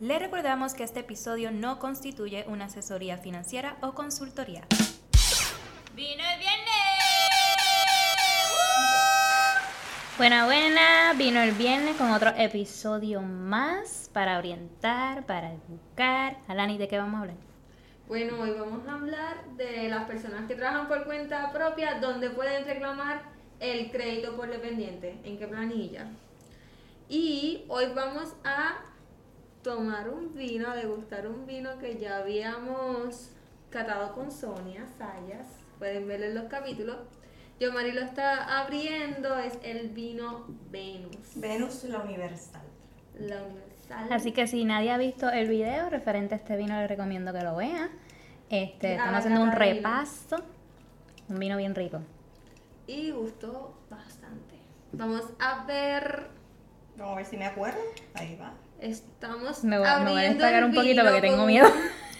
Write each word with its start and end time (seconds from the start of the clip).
Le 0.00 0.16
recordamos 0.20 0.74
que 0.74 0.84
este 0.84 1.00
episodio 1.00 1.50
no 1.50 1.80
constituye 1.80 2.44
una 2.46 2.66
asesoría 2.66 3.18
financiera 3.18 3.78
o 3.80 3.94
consultoría. 3.94 4.64
¡Vino 5.96 6.22
el 6.22 6.38
viernes! 6.38 6.68
Buena, 10.16 10.44
buena, 10.44 11.14
vino 11.14 11.40
el 11.42 11.50
viernes 11.50 11.96
con 11.96 12.12
otro 12.12 12.30
episodio 12.36 13.22
más 13.22 14.08
para 14.12 14.38
orientar, 14.38 15.26
para 15.26 15.52
educar. 15.52 16.36
Alani, 16.46 16.78
¿de 16.78 16.86
qué 16.86 16.96
vamos 16.96 17.16
a 17.16 17.22
hablar? 17.22 17.36
Bueno, 18.06 18.40
hoy 18.40 18.52
vamos 18.52 18.86
a 18.86 18.94
hablar 18.94 19.46
de 19.56 19.88
las 19.88 20.04
personas 20.04 20.46
que 20.46 20.54
trabajan 20.54 20.86
por 20.86 21.06
cuenta 21.06 21.50
propia, 21.52 21.98
donde 21.98 22.30
pueden 22.30 22.64
reclamar 22.66 23.22
el 23.58 23.90
crédito 23.90 24.36
por 24.36 24.48
dependiente, 24.48 25.18
en 25.24 25.38
qué 25.38 25.48
planilla. 25.48 26.06
Y 27.08 27.64
hoy 27.68 27.86
vamos 27.94 28.34
a 28.44 28.76
tomar 29.62 30.08
un 30.08 30.34
vino, 30.34 30.70
a 30.70 30.76
degustar 30.76 31.26
un 31.26 31.46
vino 31.46 31.78
que 31.78 31.98
ya 31.98 32.18
habíamos 32.18 33.30
catado 33.70 34.14
con 34.14 34.30
Sonia 34.30 34.86
Sayas. 34.98 35.46
Pueden 35.78 36.08
ver 36.08 36.22
en 36.22 36.34
los 36.34 36.44
capítulos. 36.44 36.96
Yo 37.60 37.72
Mari 37.72 37.92
lo 37.92 38.02
está 38.02 38.60
abriendo, 38.60 39.36
es 39.38 39.58
el 39.62 39.88
vino 39.88 40.46
Venus. 40.70 41.16
Venus 41.36 41.84
la 41.84 41.98
Universal. 42.00 42.62
La 43.18 43.42
Universal. 43.42 44.12
Así 44.12 44.32
que 44.32 44.46
si 44.46 44.64
nadie 44.64 44.90
ha 44.92 44.98
visto 44.98 45.28
el 45.30 45.48
video 45.48 45.90
referente 45.90 46.34
a 46.34 46.38
este 46.38 46.56
vino, 46.56 46.78
les 46.78 46.88
recomiendo 46.88 47.32
que 47.32 47.42
lo 47.42 47.56
vean. 47.56 47.90
Este, 48.50 48.92
Ah, 48.92 48.92
estamos 48.96 49.18
haciendo 49.18 49.40
un 49.42 49.50
vino. 49.50 49.58
repaso. 49.58 50.36
Un 51.28 51.38
vino 51.38 51.56
bien 51.56 51.74
rico. 51.74 52.00
Y 52.86 53.10
gustó 53.10 53.74
bastante. 53.90 54.56
Vamos 54.92 55.24
a 55.40 55.64
ver. 55.66 56.28
Vamos 56.96 57.12
a 57.14 57.16
ver 57.16 57.26
si 57.26 57.36
me 57.36 57.44
acuerdo. 57.46 57.80
Ahí 58.14 58.36
va. 58.40 58.52
Estamos 58.80 59.64
Me 59.64 59.78
voy, 59.78 59.86
me 59.86 59.88
voy 59.88 59.88
a 59.88 59.96
abriendo 60.12 60.34
destacar 60.44 60.62
el 60.62 60.68
un 60.68 60.74
poquito 60.74 61.02
porque 61.02 61.20
tengo 61.20 61.46
miedo. 61.46 61.68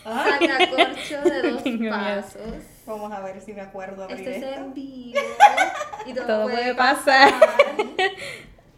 un 0.05 0.13
Sacacorcho 0.13 1.23
de 1.23 1.43
dos 1.53 1.63
Tengo 1.63 1.79
miedo. 1.81 1.97
pasos. 1.97 2.41
Vamos 2.87 3.13
a 3.13 3.21
ver 3.21 3.41
si 3.41 3.53
me 3.53 3.61
acuerdo 3.61 4.05
abrir 4.05 4.19
Este 4.19 4.37
es 4.39 4.43
esto. 4.43 4.61
en 4.65 4.75
vivo. 4.75 5.21
Y 6.07 6.13
todo, 6.15 6.27
Todo 6.27 6.43
puede, 6.45 6.57
puede 6.57 6.75
pasar. 6.75 7.33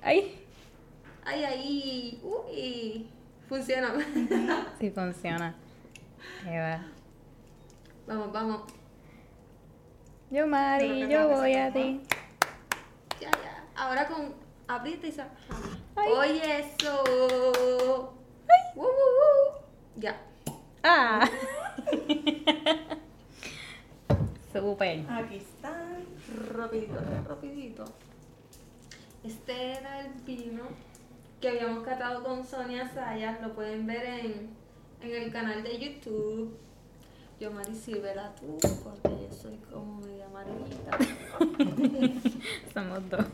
Ay, 0.03 0.37
Ay, 1.25 1.45
ay. 1.45 2.21
Uy. 2.23 3.09
Funciona. 3.49 3.93
sí 4.81 4.91
funciona. 4.91 5.55
Ahí 6.47 6.57
va. 6.59 6.85
vamos, 8.07 8.33
vamos. 8.33 8.63
Yo, 10.31 10.47
Mari, 10.47 11.09
yo 11.09 11.29
voy 11.29 11.55
a 11.55 11.73
ti. 11.73 12.01
Ya, 13.21 13.31
ya. 13.31 13.65
Ahora 13.77 14.07
con. 14.07 14.35
Aprieta 14.71 15.09
y. 15.09 15.15
Ay. 15.97 16.13
Oye, 16.13 16.61
eso. 16.61 17.03
Uh, 17.03 18.81
uh, 18.81 18.87
uh. 18.87 19.61
Ya. 19.97 20.17
Ah. 20.85 21.29
Super. 24.53 25.05
Aquí 25.11 25.37
está. 25.39 25.77
Rapidito, 26.55 27.01
rapidito. 27.27 27.85
Este 29.25 29.73
era 29.73 30.03
el 30.03 30.13
vino 30.25 30.63
que 31.41 31.49
habíamos 31.49 31.83
catado 31.85 32.23
con 32.23 32.45
Sonia 32.47 32.89
Sayas. 32.95 33.43
Lo 33.43 33.53
pueden 33.53 33.89
ver 33.89 34.05
en, 34.05 34.51
en 35.03 35.23
el 35.23 35.33
canal 35.33 35.65
de 35.65 35.79
YouTube. 35.81 36.57
Yo, 37.41 37.51
Mari, 37.51 37.75
sírvela 37.75 38.33
tú, 38.37 38.57
porque 38.85 39.09
yo 39.21 39.33
soy 39.35 39.57
como 39.73 40.01
media 40.01 40.27
amarillita. 40.27 40.97
Somos 42.73 43.11
dos. 43.11 43.27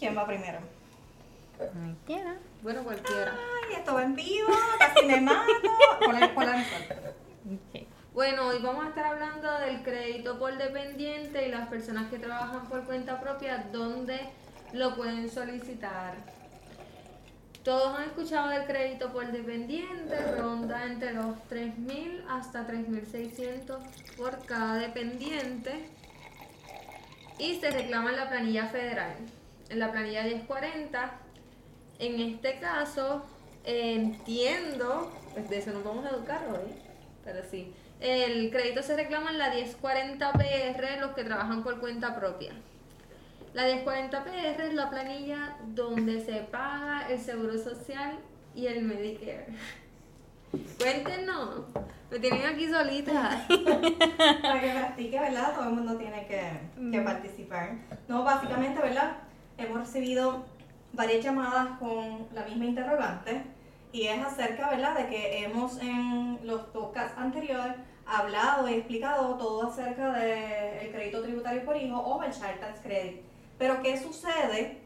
¿Quién 0.00 0.16
va 0.16 0.26
primero? 0.26 0.58
Como 1.58 1.94
quiera. 2.06 2.38
Bueno, 2.62 2.82
cualquiera. 2.82 3.34
Ay, 3.34 3.74
esto 3.76 3.92
va 3.92 4.02
en 4.02 4.16
vivo. 4.16 4.48
Casi 4.78 5.04
me 5.04 5.20
mato. 5.20 5.52
Ponle, 6.02 6.28
ponle 6.28 6.56
en 6.56 6.64
suelto. 6.64 6.94
Ok. 6.94 7.86
Bueno, 8.14 8.46
hoy 8.46 8.60
vamos 8.62 8.86
a 8.86 8.88
estar 8.88 9.04
hablando 9.04 9.58
del 9.58 9.82
crédito 9.82 10.38
por 10.38 10.56
dependiente 10.56 11.46
y 11.46 11.50
las 11.50 11.68
personas 11.68 12.10
que 12.10 12.18
trabajan 12.18 12.66
por 12.70 12.84
cuenta 12.84 13.20
propia, 13.20 13.66
dónde 13.70 14.18
lo 14.72 14.96
pueden 14.96 15.28
solicitar. 15.28 16.14
Todos 17.62 17.98
han 17.98 18.04
escuchado 18.04 18.48
del 18.48 18.64
crédito 18.64 19.12
por 19.12 19.30
dependiente, 19.30 20.16
ronda 20.38 20.86
entre 20.86 21.12
los 21.12 21.36
3.000 21.50 22.24
hasta 22.26 22.66
3.600 22.66 23.78
por 24.16 24.46
cada 24.46 24.76
dependiente 24.76 25.90
y 27.38 27.60
se 27.60 27.70
reclama 27.70 28.10
en 28.10 28.16
la 28.16 28.30
planilla 28.30 28.66
federal, 28.68 29.14
en 29.70 29.78
la 29.78 29.90
planilla 29.90 30.24
1040. 30.24 31.12
En 31.98 32.20
este 32.20 32.58
caso, 32.58 33.24
eh, 33.64 33.94
entiendo, 33.94 35.12
pues 35.32 35.48
de 35.48 35.58
eso 35.58 35.70
nos 35.70 35.84
vamos 35.84 36.04
a 36.04 36.10
educar 36.10 36.46
hoy, 36.48 36.72
pero 37.24 37.40
sí, 37.50 37.72
el 38.00 38.50
crédito 38.50 38.82
se 38.82 38.96
reclama 38.96 39.30
en 39.30 39.38
la 39.38 39.50
1040 39.54 40.32
PR 40.32 41.00
los 41.00 41.12
que 41.12 41.24
trabajan 41.24 41.62
por 41.62 41.80
cuenta 41.80 42.14
propia. 42.18 42.52
La 43.52 43.64
1040 43.64 44.24
PR 44.24 44.66
es 44.66 44.74
la 44.74 44.90
planilla 44.90 45.56
donde 45.66 46.24
se 46.24 46.40
paga 46.42 47.08
el 47.10 47.18
seguro 47.18 47.58
social 47.58 48.18
y 48.54 48.66
el 48.66 48.82
Medicare. 48.82 49.46
Cuéntenos, 50.78 51.66
me 52.10 52.18
tienen 52.18 52.46
aquí 52.46 52.68
solita. 52.68 53.46
Para 54.42 54.60
que 54.60 54.70
practique, 54.70 55.20
¿verdad? 55.20 55.54
Todo 55.54 55.64
el 55.64 55.74
mundo 55.74 55.96
tiene 55.96 56.26
que, 56.26 56.90
que 56.90 57.00
participar. 57.02 57.72
No, 58.08 58.24
básicamente, 58.24 58.80
¿verdad? 58.80 59.16
Hemos 59.60 59.80
recibido 59.80 60.42
varias 60.94 61.22
llamadas 61.22 61.78
con 61.78 62.26
la 62.32 62.44
misma 62.46 62.64
interrogante 62.64 63.42
y 63.92 64.06
es 64.06 64.24
acerca, 64.24 64.70
¿verdad? 64.70 64.96
De 64.96 65.06
que 65.08 65.44
hemos 65.44 65.78
en 65.82 66.40
los 66.44 66.62
podcasts 66.62 67.18
anteriores 67.18 67.74
hablado 68.06 68.66
y 68.68 68.74
explicado 68.74 69.36
todo 69.36 69.68
acerca 69.68 70.12
del 70.12 70.90
crédito 70.90 71.22
tributario 71.22 71.62
por 71.66 71.76
hijo 71.76 71.98
o 71.98 72.22
el 72.22 72.32
Child 72.32 72.58
Tax 72.58 72.80
Credit. 72.80 73.20
Pero, 73.58 73.82
¿qué 73.82 74.00
sucede 74.00 74.80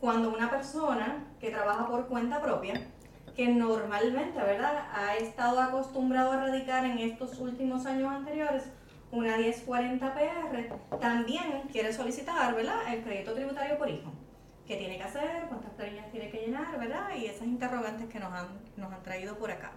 cuando 0.00 0.28
una 0.28 0.48
persona 0.48 1.24
que 1.40 1.50
trabaja 1.50 1.88
por 1.88 2.06
cuenta 2.06 2.40
propia 2.40 2.86
que 3.34 3.48
normalmente, 3.48 4.38
¿verdad? 4.38 4.86
Ha 4.94 5.16
estado 5.16 5.60
acostumbrado 5.60 6.30
a 6.30 6.36
radicar 6.36 6.84
en 6.84 6.98
estos 6.98 7.40
últimos 7.40 7.84
años 7.84 8.12
anteriores 8.12 8.70
una 9.14 9.36
1040 9.36 10.14
PR, 10.14 10.98
también 11.00 11.62
quiere 11.70 11.92
solicitar, 11.92 12.54
¿verdad? 12.54 12.92
El 12.92 13.02
crédito 13.02 13.32
tributario 13.32 13.78
por 13.78 13.88
hijo. 13.88 14.12
¿Qué 14.66 14.76
tiene 14.76 14.96
que 14.96 15.04
hacer? 15.04 15.44
¿Cuántas 15.48 15.70
planillas 15.72 16.10
tiene 16.10 16.30
que 16.30 16.38
llenar, 16.38 16.78
¿verdad? 16.78 17.14
Y 17.16 17.26
esas 17.26 17.46
interrogantes 17.46 18.08
que 18.08 18.18
nos 18.18 18.32
han, 18.32 18.48
nos 18.76 18.92
han 18.92 19.02
traído 19.02 19.36
por 19.38 19.50
acá. 19.50 19.72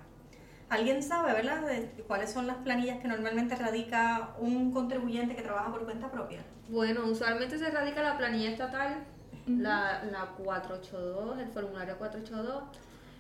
¿Alguien 0.70 1.04
sabe, 1.04 1.34
¿verdad? 1.34 1.62
De 1.62 2.04
cuáles 2.08 2.32
son 2.32 2.48
las 2.48 2.58
planillas 2.58 3.00
que 3.00 3.08
normalmente 3.08 3.56
radica 3.56 4.32
un 4.40 4.72
contribuyente 4.72 5.36
que 5.36 5.44
trabaja 5.44 5.72
por 5.72 5.86
cuenta 5.86 6.12
propia? 6.12 6.40
Bueno, 6.70 7.06
usualmente 7.06 7.60
se 7.60 7.70
radica 7.70 8.02
la 8.02 8.18
planilla 8.18 8.50
estatal, 8.50 9.06
la, 9.46 10.04
la 10.12 10.26
482, 10.44 11.40
el 11.40 11.48
formulario 11.50 11.98
482, 11.98 12.64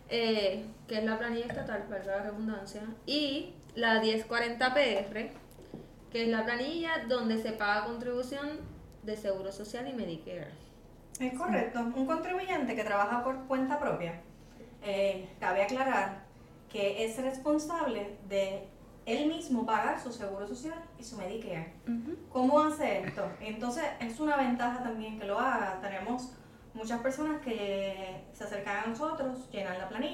eh, 0.10 0.66
que 0.88 0.98
es 0.98 1.04
la 1.06 1.18
planilla 1.18 1.46
estatal, 1.46 1.84
para 1.84 2.04
la 2.04 2.24
redundancia, 2.24 2.82
y 3.06 3.54
la 3.76 4.02
1040PR, 4.02 5.30
que 6.12 6.24
es 6.24 6.30
la 6.30 6.46
planilla 6.46 7.06
donde 7.08 7.42
se 7.42 7.52
paga 7.52 7.86
contribución 7.86 8.60
de 9.04 9.18
Seguro 9.18 9.52
Social 9.52 9.88
y 9.88 9.94
Medicare. 9.94 10.52
Es 11.20 11.34
correcto. 11.34 11.80
Un 11.80 12.06
contribuyente 12.06 12.76
que 12.76 12.84
trabaja 12.84 13.24
por 13.24 13.46
cuenta 13.48 13.80
propia, 13.80 14.22
eh, 14.84 15.30
cabe 15.40 15.64
aclarar 15.64 16.26
que 16.70 17.06
es 17.06 17.18
responsable 17.22 18.18
de 18.28 18.68
él 19.06 19.28
mismo 19.28 19.66
pagar 19.66 20.00
su 20.00 20.12
seguro 20.12 20.48
social 20.48 20.84
y 21.00 21.04
su 21.04 21.18
Medicare. 21.18 21.74
¿Cómo 22.30 22.60
hace 22.60 23.06
esto? 23.06 23.24
Entonces 23.40 23.86
es 24.02 24.20
una 24.20 24.36
ventaja 24.36 24.84
también 24.84 25.18
que 25.18 25.26
lo 25.26 25.40
haga. 25.40 25.80
Tenemos 25.82 26.34
muchas 26.74 27.00
personas 27.00 27.42
que 27.42 28.26
se 28.34 28.44
acercan 28.44 28.84
a 28.84 28.88
nosotros, 28.88 29.50
llenan 29.50 29.80
la 29.80 29.88
planilla 29.88 30.07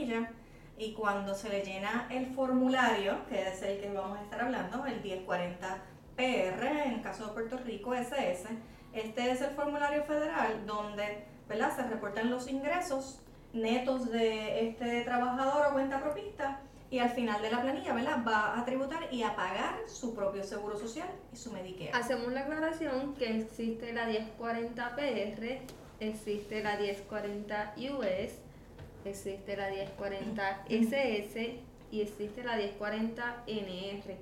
y 0.78 0.94
cuando 0.94 1.36
se 1.36 1.50
le 1.50 1.64
llena 1.64 2.08
el 2.10 2.28
formulario, 2.34 3.25
que 3.28 3.48
es 3.48 3.62
el 3.62 3.80
que 3.80 3.92
vamos 3.92 4.18
a 4.18 4.24
estar 4.24 4.42
hablando, 4.42 4.86
el 4.86 5.02
1040 5.02 5.78
PR, 6.16 6.66
en 6.86 6.94
el 6.94 7.02
caso 7.02 7.28
de 7.28 7.34
Puerto 7.34 7.58
Rico, 7.58 7.94
SS, 7.94 8.48
este 8.94 9.31
es 9.31 9.42
el 9.42 9.52
formulario 9.52 10.04
federal 10.04 10.66
donde 10.66 11.25
¿verdad? 11.48 11.75
se 11.75 11.84
reportan 11.84 12.30
los 12.30 12.48
ingresos 12.48 13.20
netos 13.54 14.12
de 14.12 14.68
este 14.68 15.02
trabajador 15.02 15.68
o 15.68 15.74
cuenta 15.74 16.00
propista 16.00 16.60
y 16.90 17.00
al 17.00 17.10
final 17.10 17.42
de 17.42 17.50
la 17.50 17.62
planilla 17.62 17.94
¿verdad? 17.94 18.24
va 18.28 18.60
a 18.60 18.66
tributar 18.66 19.12
y 19.12 19.24
a 19.24 19.36
pagar 19.36 19.80
su 19.88 20.14
propio 20.14 20.44
seguro 20.44 20.78
social 20.78 21.08
y 21.31 21.36
su 21.36 21.52
Medicare. 21.52 21.92
Hacemos 21.94 22.31
la 22.31 22.42
aclaración 22.42 23.16
que 23.16 23.40
existe 23.40 23.94
la 23.94 24.06
1040 24.06 24.96
PR, 24.96 25.62
existe 26.00 26.64
la 26.64 26.78
1040 26.78 27.75
US, 27.94 28.40
existe 29.09 29.55
la 29.57 29.69
1040 29.69 30.65
SS 30.69 31.59
y 31.91 32.01
existe 32.01 32.44
la 32.44 32.55
1040 32.57 33.44
NR. 33.47 34.17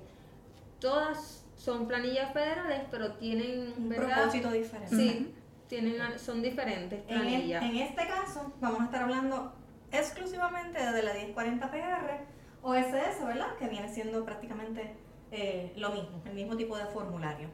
Todas 0.80 1.44
son 1.56 1.86
planillas 1.86 2.32
federales, 2.32 2.82
pero 2.90 3.12
tienen 3.14 3.72
Un 3.76 3.88
¿verdad? 3.88 4.16
propósito 4.16 4.50
diferente. 4.50 4.96
Sí, 4.96 5.34
tienen, 5.68 5.96
son 6.18 6.42
diferentes 6.42 7.00
En, 7.08 7.14
el- 7.14 7.20
planillas. 7.22 7.62
en 7.62 7.76
este 7.76 8.06
caso, 8.06 8.52
vamos 8.60 8.80
a 8.80 8.84
estar 8.86 9.02
hablando 9.02 9.52
exclusivamente 9.92 10.78
de 10.78 11.02
la 11.02 11.14
1040 11.14 11.70
PR 11.70 12.18
o 12.62 12.74
SS, 12.74 13.24
¿verdad? 13.24 13.54
Que 13.58 13.68
viene 13.68 13.88
siendo 13.88 14.24
prácticamente 14.24 14.94
eh, 15.30 15.72
lo 15.76 15.90
mismo, 15.90 16.20
el 16.26 16.34
mismo 16.34 16.56
tipo 16.56 16.76
de 16.76 16.86
formulario. 16.86 17.48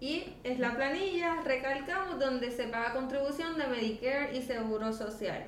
Y 0.00 0.34
es 0.44 0.58
la 0.58 0.74
planilla, 0.74 1.40
recalcamos, 1.42 2.18
donde 2.18 2.50
se 2.50 2.64
paga 2.64 2.92
contribución 2.92 3.56
de 3.56 3.66
Medicare 3.66 4.36
y 4.36 4.42
Seguro 4.42 4.92
Social 4.92 5.44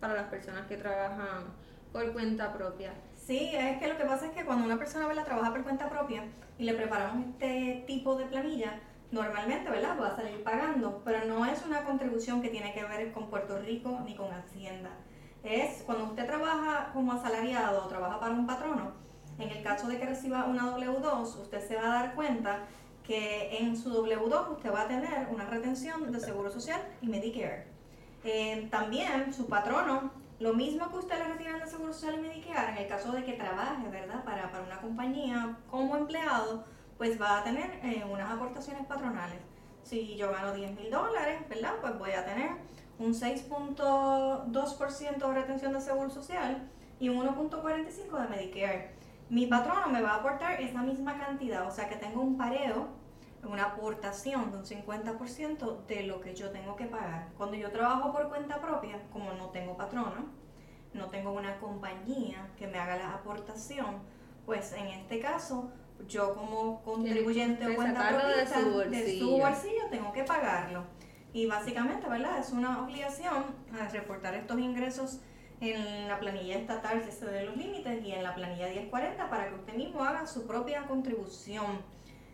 para 0.00 0.14
las 0.14 0.28
personas 0.28 0.66
que 0.66 0.76
trabajan 0.76 1.44
por 1.92 2.12
cuenta 2.12 2.52
propia. 2.52 2.92
Sí, 3.14 3.50
es 3.52 3.78
que 3.78 3.88
lo 3.88 3.96
que 3.96 4.04
pasa 4.04 4.26
es 4.26 4.32
que 4.32 4.44
cuando 4.44 4.64
una 4.64 4.78
persona 4.78 5.06
¿verdad? 5.06 5.24
trabaja 5.24 5.50
por 5.50 5.62
cuenta 5.62 5.88
propia 5.90 6.24
y 6.58 6.64
le 6.64 6.74
preparamos 6.74 7.26
este 7.26 7.84
tipo 7.86 8.16
de 8.16 8.26
planilla, 8.26 8.80
normalmente 9.10 9.70
¿verdad? 9.70 10.00
va 10.00 10.08
a 10.08 10.16
salir 10.16 10.42
pagando, 10.42 11.02
pero 11.04 11.24
no 11.26 11.44
es 11.44 11.64
una 11.64 11.84
contribución 11.84 12.42
que 12.42 12.48
tiene 12.48 12.72
que 12.72 12.84
ver 12.84 13.12
con 13.12 13.28
Puerto 13.28 13.58
Rico 13.58 14.00
ni 14.04 14.14
con 14.14 14.32
Hacienda. 14.32 14.90
Es 15.42 15.82
cuando 15.84 16.04
usted 16.04 16.26
trabaja 16.26 16.90
como 16.92 17.12
asalariado 17.12 17.84
o 17.84 17.88
trabaja 17.88 18.18
para 18.18 18.34
un 18.34 18.46
patrono, 18.46 18.92
en 19.38 19.50
el 19.50 19.62
caso 19.62 19.86
de 19.88 19.98
que 19.98 20.06
reciba 20.06 20.46
una 20.46 20.74
W2, 20.76 21.22
usted 21.40 21.66
se 21.66 21.76
va 21.76 21.84
a 21.84 22.02
dar 22.02 22.14
cuenta 22.14 22.64
que 23.04 23.56
en 23.58 23.76
su 23.76 23.90
W2 23.90 24.52
usted 24.52 24.72
va 24.72 24.82
a 24.82 24.88
tener 24.88 25.28
una 25.30 25.46
retención 25.46 26.10
de 26.10 26.20
Seguro 26.20 26.50
Social 26.50 26.80
y 27.00 27.08
Medicare. 27.08 27.77
Eh, 28.30 28.68
también 28.70 29.32
su 29.32 29.46
patrono, 29.46 30.10
lo 30.38 30.52
mismo 30.52 30.90
que 30.90 30.98
usted 30.98 31.16
le 31.16 31.28
retiran 31.32 31.60
de 31.60 31.66
Seguro 31.66 31.94
Social 31.94 32.16
y 32.16 32.28
Medicare, 32.28 32.72
en 32.72 32.76
el 32.76 32.86
caso 32.86 33.10
de 33.12 33.24
que 33.24 33.32
trabaje, 33.32 33.88
¿verdad? 33.88 34.22
Para, 34.22 34.52
para 34.52 34.64
una 34.64 34.82
compañía 34.82 35.56
como 35.70 35.96
empleado, 35.96 36.66
pues 36.98 37.18
va 37.18 37.38
a 37.38 37.44
tener 37.44 37.80
eh, 37.82 38.04
unas 38.06 38.30
aportaciones 38.30 38.84
patronales. 38.84 39.40
Si 39.82 40.14
yo 40.16 40.30
gano 40.30 40.52
10 40.52 40.76
mil 40.76 40.90
dólares, 40.90 41.40
¿verdad? 41.48 41.76
Pues 41.80 41.98
voy 41.98 42.10
a 42.10 42.26
tener 42.26 42.50
un 42.98 43.14
6.2% 43.14 45.16
de 45.16 45.32
retención 45.32 45.72
de 45.72 45.80
Seguro 45.80 46.10
Social 46.10 46.68
y 47.00 47.08
un 47.08 47.26
1.45% 47.26 48.20
de 48.20 48.28
Medicare. 48.28 48.90
Mi 49.30 49.46
patrono 49.46 49.88
me 49.88 50.02
va 50.02 50.10
a 50.10 50.16
aportar 50.16 50.60
esa 50.60 50.82
misma 50.82 51.18
cantidad, 51.18 51.66
o 51.66 51.70
sea 51.70 51.88
que 51.88 51.96
tengo 51.96 52.20
un 52.20 52.36
pareo 52.36 52.88
una 53.44 53.64
aportación 53.64 54.50
de 54.50 54.58
un 54.58 54.64
50% 54.64 55.86
de 55.86 56.02
lo 56.02 56.20
que 56.20 56.34
yo 56.34 56.50
tengo 56.50 56.76
que 56.76 56.86
pagar. 56.86 57.28
Cuando 57.36 57.56
yo 57.56 57.70
trabajo 57.70 58.12
por 58.12 58.28
cuenta 58.28 58.60
propia, 58.60 59.00
como 59.12 59.32
no 59.32 59.50
tengo 59.50 59.76
patrono, 59.76 60.26
no 60.94 61.06
tengo 61.10 61.32
una 61.32 61.58
compañía 61.58 62.48
que 62.56 62.66
me 62.66 62.78
haga 62.78 62.96
la 62.96 63.14
aportación, 63.14 63.98
pues 64.46 64.72
en 64.72 64.88
este 64.88 65.20
caso 65.20 65.70
yo 66.08 66.34
como 66.34 66.82
contribuyente 66.82 67.66
o 67.66 67.74
cuenta 67.74 68.08
propia 68.08 68.36
de 68.36 68.46
su, 68.46 68.78
de 68.90 69.18
su 69.18 69.38
bolsillo 69.38 69.88
tengo 69.90 70.12
que 70.12 70.24
pagarlo. 70.24 70.84
Y 71.32 71.46
básicamente, 71.46 72.08
¿verdad? 72.08 72.38
Es 72.38 72.50
una 72.50 72.82
obligación 72.82 73.44
a 73.78 73.88
reportar 73.88 74.34
estos 74.34 74.58
ingresos 74.58 75.20
en 75.60 76.08
la 76.08 76.18
planilla 76.18 76.56
estatal 76.56 77.02
si 77.04 77.12
se 77.12 77.26
de 77.26 77.44
los 77.44 77.56
límites 77.56 78.04
y 78.04 78.12
en 78.12 78.22
la 78.22 78.34
planilla 78.34 78.68
1040 78.68 79.28
para 79.28 79.48
que 79.48 79.54
usted 79.54 79.74
mismo 79.74 80.04
haga 80.04 80.26
su 80.26 80.46
propia 80.46 80.86
contribución 80.86 81.82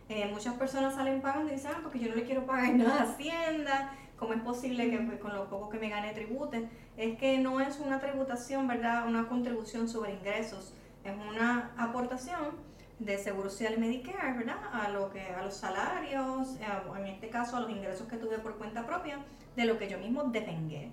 eh, 0.09 0.29
muchas 0.33 0.55
personas 0.55 0.95
salen 0.95 1.21
pagando 1.21 1.51
y 1.51 1.55
dicen, 1.55 1.73
ah, 1.75 1.81
porque 1.83 1.99
yo 1.99 2.09
no 2.09 2.17
le 2.17 2.25
quiero 2.25 2.45
pagar 2.47 2.75
nada 2.75 3.01
a 3.01 3.03
Hacienda, 3.05 3.93
¿cómo 4.19 4.35
es 4.35 4.41
posible 4.43 4.91
que 4.91 4.99
pues, 4.99 5.19
con 5.21 5.35
lo 5.35 5.49
poco 5.49 5.69
que 5.69 5.79
me 5.79 5.89
gane 5.89 6.13
tribute? 6.13 6.69
Es 6.97 7.19
que 7.19 7.39
no 7.39 7.61
es 7.61 7.79
una 7.81 8.01
tributación, 8.01 8.69
¿verdad? 8.69 9.07
Una 9.07 9.29
contribución 9.29 9.89
sobre 9.89 10.13
ingresos, 10.13 10.75
es 11.03 11.13
una 11.31 11.73
aportación 11.77 12.75
de 12.99 13.19
Seguro 13.19 13.51
Social 13.51 13.75
y 13.77 13.81
Medicare, 13.81 14.39
¿verdad? 14.39 14.57
A, 14.73 14.89
lo 14.91 15.11
que, 15.11 15.21
a 15.21 15.43
los 15.43 15.55
salarios, 15.55 16.57
eh, 16.61 16.67
en 16.99 17.07
este 17.07 17.29
caso 17.29 17.57
a 17.57 17.61
los 17.61 17.71
ingresos 17.71 18.07
que 18.07 18.17
tuve 18.17 18.39
por 18.39 18.57
cuenta 18.57 18.87
propia, 18.87 19.19
de 19.57 19.65
lo 19.65 19.79
que 19.79 19.89
yo 19.89 19.99
mismo 19.99 20.25
depengué. 20.25 20.91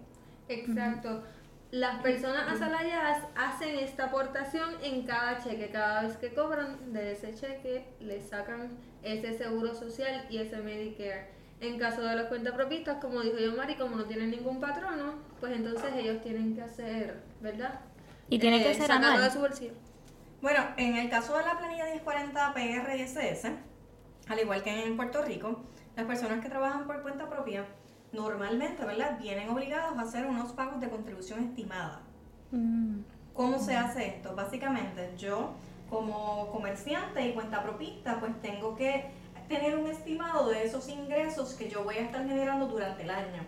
Exacto 0.47 1.21
las 1.71 2.01
personas 2.01 2.51
asalariadas 2.51 3.23
hacen 3.35 3.79
esta 3.79 4.05
aportación 4.05 4.75
en 4.83 5.03
cada 5.03 5.41
cheque. 5.41 5.69
Cada 5.69 6.03
vez 6.03 6.17
que 6.17 6.33
cobran 6.33 6.91
de 6.91 7.13
ese 7.13 7.33
cheque, 7.33 7.85
le 8.01 8.21
sacan 8.21 8.77
ese 9.03 9.37
seguro 9.37 9.73
social 9.73 10.25
y 10.29 10.37
ese 10.37 10.57
Medicare. 10.57 11.29
En 11.59 11.77
caso 11.77 12.01
de 12.01 12.15
los 12.15 12.25
cuentapropistas, 12.25 12.97
como 12.99 13.21
dijo 13.21 13.37
yo 13.37 13.55
Mari, 13.55 13.75
como 13.75 13.95
no 13.95 14.05
tienen 14.05 14.31
ningún 14.31 14.59
patrono, 14.59 15.15
pues 15.39 15.53
entonces 15.53 15.93
ellos 15.95 16.21
tienen 16.21 16.55
que 16.55 16.63
hacer, 16.63 17.21
¿verdad? 17.39 17.81
Y 18.29 18.39
tienen 18.39 18.63
que 18.63 18.71
eh, 18.71 18.75
ser 18.75 18.91
anual. 18.91 19.21
de 19.21 19.29
su 19.29 19.39
bolsillo. 19.39 19.73
Bueno, 20.41 20.59
en 20.77 20.97
el 20.97 21.09
caso 21.09 21.37
de 21.37 21.43
la 21.43 21.57
planilla 21.59 21.85
1040 21.85 22.53
PRSS, 22.53 23.51
al 24.27 24.39
igual 24.39 24.63
que 24.63 24.85
en 24.85 24.97
Puerto 24.97 25.21
Rico, 25.23 25.63
las 25.95 26.05
personas 26.05 26.41
que 26.41 26.49
trabajan 26.49 26.87
por 26.87 27.03
cuenta 27.03 27.29
propia 27.29 27.65
normalmente, 28.11 28.83
¿verdad? 28.83 29.19
Vienen 29.19 29.49
obligados 29.49 29.97
a 29.97 30.01
hacer 30.01 30.25
unos 30.25 30.53
pagos 30.53 30.79
de 30.81 30.89
contribución 30.89 31.43
estimada. 31.43 32.01
Mm. 32.51 33.01
¿Cómo 33.33 33.59
se 33.59 33.75
hace 33.75 34.07
esto? 34.07 34.35
Básicamente, 34.35 35.13
yo 35.17 35.53
como 35.91 36.49
comerciante 36.51 37.27
y 37.27 37.33
cuenta 37.33 37.61
propista, 37.61 38.19
pues 38.21 38.31
tengo 38.41 38.75
que 38.77 39.11
tener 39.49 39.77
un 39.77 39.87
estimado 39.87 40.49
de 40.49 40.63
esos 40.63 40.87
ingresos 40.87 41.53
que 41.53 41.69
yo 41.69 41.83
voy 41.83 41.97
a 41.97 42.03
estar 42.03 42.25
generando 42.25 42.67
durante 42.67 43.03
el 43.03 43.09
año 43.09 43.43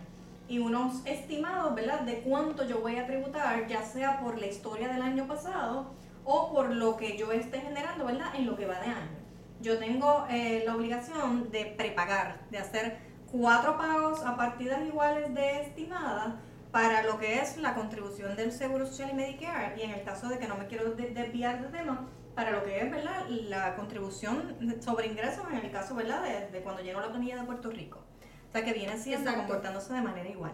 y 0.46 0.58
unos 0.58 1.04
estimados, 1.06 1.74
¿verdad?, 1.74 2.02
de 2.02 2.20
cuánto 2.20 2.68
yo 2.68 2.80
voy 2.80 2.96
a 2.96 3.06
tributar, 3.06 3.66
ya 3.66 3.82
sea 3.82 4.20
por 4.20 4.38
la 4.38 4.46
historia 4.46 4.88
del 4.88 5.00
año 5.00 5.26
pasado 5.26 5.86
o 6.24 6.52
por 6.52 6.70
lo 6.70 6.98
que 6.98 7.16
yo 7.16 7.32
esté 7.32 7.60
generando, 7.60 8.04
¿verdad?, 8.04 8.34
en 8.34 8.44
lo 8.44 8.56
que 8.56 8.66
va 8.66 8.78
de 8.78 8.88
año. 8.88 9.24
Yo 9.62 9.78
tengo 9.78 10.26
eh, 10.28 10.64
la 10.66 10.76
obligación 10.76 11.50
de 11.50 11.64
prepagar, 11.64 12.40
de 12.50 12.58
hacer 12.58 12.98
cuatro 13.32 13.78
pagos 13.78 14.22
a 14.22 14.36
partidas 14.36 14.86
iguales 14.86 15.32
de 15.32 15.62
estimada 15.62 16.36
para 16.70 17.04
lo 17.04 17.18
que 17.18 17.38
es 17.38 17.56
la 17.56 17.74
contribución 17.74 18.36
del 18.36 18.52
Seguro 18.52 18.84
Social 18.84 19.08
y 19.12 19.14
Medicare 19.14 19.76
y 19.78 19.82
en 19.82 19.92
el 19.92 20.02
caso 20.02 20.28
de 20.28 20.38
que 20.38 20.46
no 20.46 20.56
me 20.56 20.66
quiero 20.66 20.90
desviar 20.94 21.62
del 21.62 21.72
tema, 21.72 22.06
para 22.34 22.50
lo 22.50 22.64
que 22.64 22.80
es 22.80 22.90
¿verdad? 22.90 23.26
la 23.28 23.76
contribución 23.76 24.56
sobre 24.80 25.06
ingresos 25.06 25.44
en 25.50 25.58
el 25.58 25.70
caso 25.70 25.94
¿verdad? 25.94 26.22
De, 26.50 26.60
cuando 26.60 26.82
llegó 26.82 27.00
la 27.00 27.08
planilla 27.08 27.36
de 27.36 27.44
Puerto 27.44 27.70
Rico. 27.70 28.00
O 28.48 28.52
sea 28.52 28.64
que 28.64 28.72
viene 28.72 28.96
siendo 28.98 29.34
comportándose 29.34 29.92
de 29.92 30.00
manera 30.00 30.28
igual. 30.28 30.52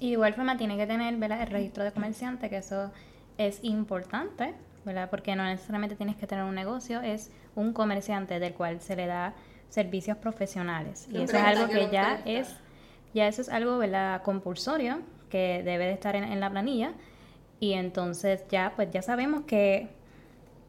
Y 0.00 0.08
de 0.08 0.12
igual 0.12 0.34
forma 0.34 0.56
tiene 0.56 0.76
que 0.76 0.86
tener 0.86 1.16
¿verdad? 1.16 1.42
el 1.42 1.48
registro 1.48 1.84
de 1.84 1.92
comerciante, 1.92 2.50
que 2.50 2.58
eso 2.58 2.92
es 3.38 3.60
importante, 3.62 4.54
¿verdad? 4.84 5.08
porque 5.10 5.34
no 5.36 5.44
necesariamente 5.44 5.96
tienes 5.96 6.16
que 6.16 6.26
tener 6.26 6.44
un 6.44 6.54
negocio, 6.54 7.00
es 7.00 7.30
un 7.54 7.72
comerciante 7.72 8.38
del 8.38 8.54
cual 8.54 8.80
se 8.80 8.96
le 8.96 9.06
da 9.06 9.34
servicios 9.74 10.16
profesionales. 10.18 11.08
Y 11.10 11.22
eso 11.22 11.36
es 11.36 11.42
algo 11.42 11.68
que 11.68 11.90
ya 11.90 12.20
es, 12.24 12.54
ya 13.12 13.26
eso 13.26 13.42
es 13.42 13.48
algo, 13.48 13.78
¿verdad? 13.78 14.22
Compulsorio, 14.22 15.00
que 15.28 15.62
debe 15.64 15.86
de 15.86 15.92
estar 15.92 16.14
en, 16.14 16.38
la 16.38 16.48
planilla. 16.48 16.92
Y 17.58 17.72
entonces 17.72 18.44
ya, 18.48 18.72
pues 18.76 18.90
ya 18.92 19.02
sabemos 19.02 19.42
que 19.46 19.88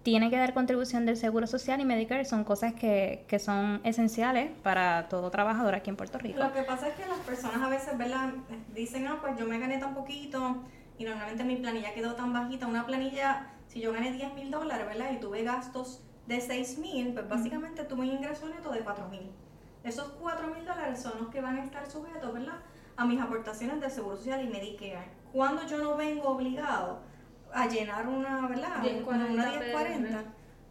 tiene 0.06 0.30
que 0.30 0.38
dar 0.38 0.54
contribución 0.54 1.08
del 1.08 1.18
Seguro 1.18 1.48
Social 1.48 1.82
y 1.82 1.84
Medicare 1.84 2.26
son 2.26 2.44
cosas 2.44 2.76
que, 2.76 3.26
que, 3.28 3.40
son 3.40 3.82
esenciales 3.84 4.52
para 4.62 5.10
todo 5.10 5.32
trabajador 5.32 5.74
aquí 5.74 5.90
en 5.90 5.96
Puerto 5.96 6.20
Rico. 6.20 6.38
Lo 6.38 6.54
que 6.54 6.62
pasa 6.62 6.90
es 6.90 6.94
que 6.94 7.08
las 7.08 7.18
personas 7.22 7.60
a 7.60 7.70
veces 7.70 7.98
¿verdad? 7.98 8.30
dicen, 8.76 9.08
ah, 9.08 9.18
pues 9.20 9.36
yo 9.36 9.48
me 9.48 9.58
gané 9.58 9.80
tan 9.80 9.96
poquito 9.96 10.58
y 11.00 11.06
normalmente 11.06 11.44
mi 11.44 11.56
planilla 11.56 11.92
quedó 11.96 12.14
tan 12.14 12.34
bajita. 12.34 12.68
Una 12.68 12.86
planilla, 12.86 13.48
si 13.66 13.82
yo 13.82 13.92
gané 13.94 14.12
10 14.12 14.36
mil 14.36 14.52
dólares, 14.52 14.86
¿verdad? 14.86 15.10
Y 15.12 15.18
tuve 15.18 15.42
gastos 15.42 16.04
de 16.28 16.40
6 16.40 16.78
mil, 16.78 17.12
pues 17.16 17.28
básicamente 17.28 17.84
tuve 17.84 18.02
un 18.02 18.12
ingreso 18.12 18.48
neto 18.48 18.70
de 18.70 18.82
4 18.82 19.10
mil. 19.10 19.32
Esos 19.84 20.10
4 20.22 20.54
mil 20.54 20.68
dólares 20.68 21.02
son 21.02 21.14
los 21.20 21.30
que 21.30 21.42
van 21.42 21.58
a 21.58 21.64
estar 21.64 21.90
sujetos, 21.90 22.32
¿verdad? 22.32 22.60
A 22.96 23.06
mis 23.06 23.20
aportaciones 23.20 23.82
de 23.82 23.90
Seguro 23.90 24.18
Social 24.18 24.46
y 24.46 24.50
Medicare. 24.50 25.10
Cuando 25.34 25.66
yo 25.66 25.80
no 25.80 25.98
vengo 25.98 26.30
obligado 26.30 27.00
a 27.56 27.68
llenar 27.68 28.08
una, 28.08 28.48
¿verdad? 28.48 28.84
una 29.08 29.28
1040 29.30 30.24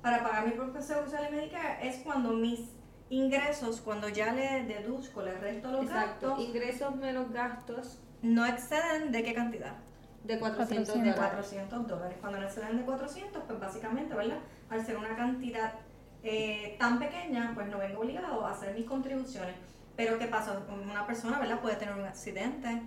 para 0.03 0.23
pagar 0.23 0.47
mi 0.47 0.53
propio 0.53 0.83
Seguro 0.83 1.07
Social 1.07 1.29
y 1.31 1.37
Medicare, 1.37 1.89
es 1.89 1.97
cuando 1.99 2.31
mis 2.31 2.61
ingresos, 3.09 3.81
cuando 3.81 4.09
ya 4.11 4.33
le 4.33 4.65
deduzco, 4.65 5.23
le 5.23 5.33
resto 5.39 5.71
los 5.71 5.85
Exacto. 5.85 6.29
gastos. 6.29 6.45
Ingresos 6.47 6.97
menos 6.97 7.33
gastos. 7.33 7.99
No 8.21 8.45
exceden 8.45 9.13
de 9.13 9.23
qué 9.23 9.33
cantidad? 9.33 9.77
De 10.25 10.39
400, 10.39 11.03
de 11.03 11.15
400 11.15 11.87
dólares. 11.87 12.19
Cuando 12.21 12.39
no 12.39 12.45
exceden 12.45 12.77
de 12.77 12.85
400, 12.85 13.43
pues 13.45 13.61
básicamente, 13.61 14.15
¿verdad? 14.15 14.39
al 14.69 14.85
ser 14.85 14.97
una 14.97 15.17
cantidad 15.17 15.73
eh, 16.23 16.77
tan 16.79 16.99
pequeña, 16.99 17.53
pues 17.55 17.69
no 17.69 17.79
vengo 17.79 18.01
obligado 18.01 18.47
a 18.47 18.53
hacer 18.53 18.75
mis 18.75 18.87
contribuciones. 18.87 19.55
Pero 19.97 20.19
¿qué 20.19 20.27
pasa? 20.27 20.59
Una 20.69 21.07
persona, 21.07 21.39
¿verdad? 21.39 21.61
Puede 21.61 21.77
tener 21.77 21.95
un 21.95 22.05
accidente, 22.05 22.83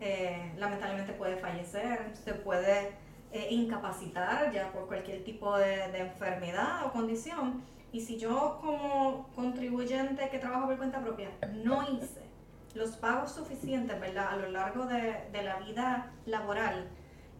eh, 0.00 0.52
lamentablemente 0.56 1.12
puede 1.12 1.36
fallecer, 1.36 2.12
se 2.14 2.34
puede 2.34 2.92
eh, 3.32 3.48
incapacitar 3.50 4.52
ya 4.52 4.72
por 4.72 4.86
cualquier 4.86 5.24
tipo 5.24 5.56
de, 5.56 5.88
de, 5.88 5.98
enfermedad 6.00 6.86
o 6.86 6.92
condición. 6.92 7.62
Y 7.92 8.00
si 8.00 8.18
yo 8.18 8.58
como 8.60 9.28
contribuyente 9.34 10.28
que 10.28 10.38
trabajo 10.38 10.66
por 10.66 10.76
cuenta 10.76 11.00
propia 11.00 11.30
no 11.64 11.82
hice 11.90 12.22
los 12.74 12.96
pagos 12.96 13.32
suficientes, 13.32 13.98
¿verdad? 13.98 14.28
A 14.32 14.36
lo 14.36 14.50
largo 14.50 14.86
de, 14.86 15.28
de 15.32 15.42
la 15.42 15.58
vida 15.60 16.12
laboral, 16.26 16.88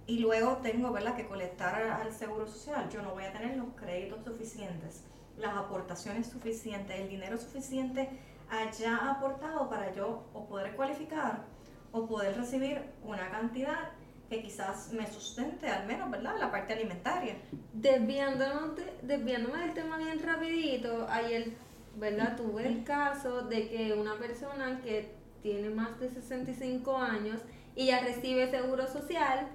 y 0.09 0.21
luego 0.21 0.57
tengo 0.63 0.91
¿verdad? 0.91 1.15
que 1.15 1.27
colectar 1.27 1.83
al 1.83 2.13
seguro 2.13 2.47
social, 2.47 2.89
yo 2.89 3.03
no 3.03 3.13
voy 3.13 3.25
a 3.25 3.33
tener 3.33 3.59
los 3.59 3.69
créditos 3.77 4.25
suficientes, 4.25 5.05
las 5.37 5.55
aportaciones 5.55 6.27
suficientes, 6.29 6.99
el 6.99 7.11
dinero 7.11 7.37
suficiente 7.37 8.09
allá 8.51 9.11
aportado 9.11 9.69
para 9.69 9.93
yo 9.93 10.25
o 10.33 10.47
poder 10.47 10.75
cualificar 10.75 11.45
o 11.93 12.07
poder 12.07 12.39
recibir 12.39 12.83
una 13.03 13.31
cantidad 13.31 13.91
que 14.29 14.43
quizás 14.43 14.93
me 14.93 15.07
sustente 15.11 15.69
al 15.69 15.87
menos, 15.87 16.11
¿verdad? 16.11 16.37
La 16.39 16.51
parte 16.51 16.75
alimentaria. 16.75 17.37
Desviándonos 17.73 18.77
de- 18.77 18.99
desviándome 19.03 19.59
del 19.61 19.75
tema 19.75 19.97
bien 19.97 20.23
rapidito, 20.23 21.07
ayer, 21.09 21.53
¿verdad? 21.97 22.37
Tuve 22.37 22.67
el 22.67 22.85
caso 22.85 23.43
de 23.43 23.69
que 23.69 23.95
una 23.95 24.17
persona 24.17 24.81
que 24.83 25.15
tiene 25.43 25.71
más 25.71 25.99
de 26.01 26.11
65 26.11 26.97
años 26.99 27.41
y 27.75 27.87
ya 27.87 28.01
recibe 28.01 28.51
seguro 28.51 28.87
social, 28.87 29.49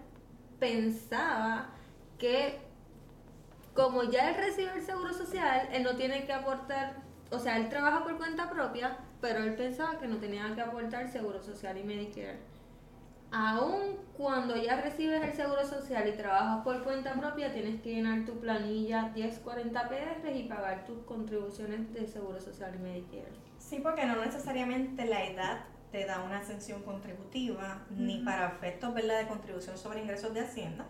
pensaba 0.60 1.70
que 2.18 2.58
como 3.74 4.04
ya 4.04 4.30
él 4.30 4.36
recibe 4.38 4.72
el 4.76 4.82
seguro 4.82 5.14
social, 5.14 5.70
él 5.72 5.84
no 5.84 5.96
tiene 5.96 6.26
que 6.26 6.34
aportar, 6.34 6.96
o 7.32 7.40
sea, 7.40 7.58
él 7.58 7.70
trabaja 7.70 8.04
por 8.04 8.18
cuenta 8.18 8.50
propia, 8.50 8.98
pero 9.20 9.40
él 9.44 9.56
pensaba 9.56 10.00
que 10.00 10.08
no 10.08 10.18
tenía 10.18 10.54
que 10.56 10.62
aportar 10.62 11.12
seguro 11.12 11.42
social 11.44 11.78
y 11.78 11.84
Medicare. 11.84 12.38
Aún 13.34 13.98
cuando 14.16 14.56
ya 14.56 14.80
recibes 14.80 15.24
el 15.24 15.34
seguro 15.34 15.66
social 15.66 16.08
y 16.08 16.12
trabajas 16.12 16.64
por 16.64 16.84
cuenta 16.84 17.16
propia, 17.16 17.52
tienes 17.52 17.82
que 17.82 17.96
llenar 17.96 18.26
tu 18.26 18.40
planilla 18.40 19.10
1040 19.10 19.90
PR 19.90 20.36
y 20.36 20.44
pagar 20.44 20.86
tus 20.86 21.00
contribuciones 21.00 21.92
de 21.94 22.06
seguro 22.06 22.40
social 22.40 22.76
y 22.76 22.78
Medicare. 22.78 23.34
Sí, 23.58 23.80
porque 23.82 24.06
no 24.06 24.24
necesariamente 24.24 25.06
la 25.06 25.26
edad 25.26 25.66
te 25.92 26.06
da 26.06 26.22
una 26.22 26.40
ascensión 26.40 26.84
contributiva, 26.84 27.82
ni 27.90 28.20
para 28.20 28.50
efectos 28.50 28.94
¿verdad? 28.94 29.22
de 29.22 29.28
contribución 29.28 29.80
sobre 29.80 30.02
ingresos 30.02 30.32
de 30.36 30.42
Hacienda, 30.42 30.86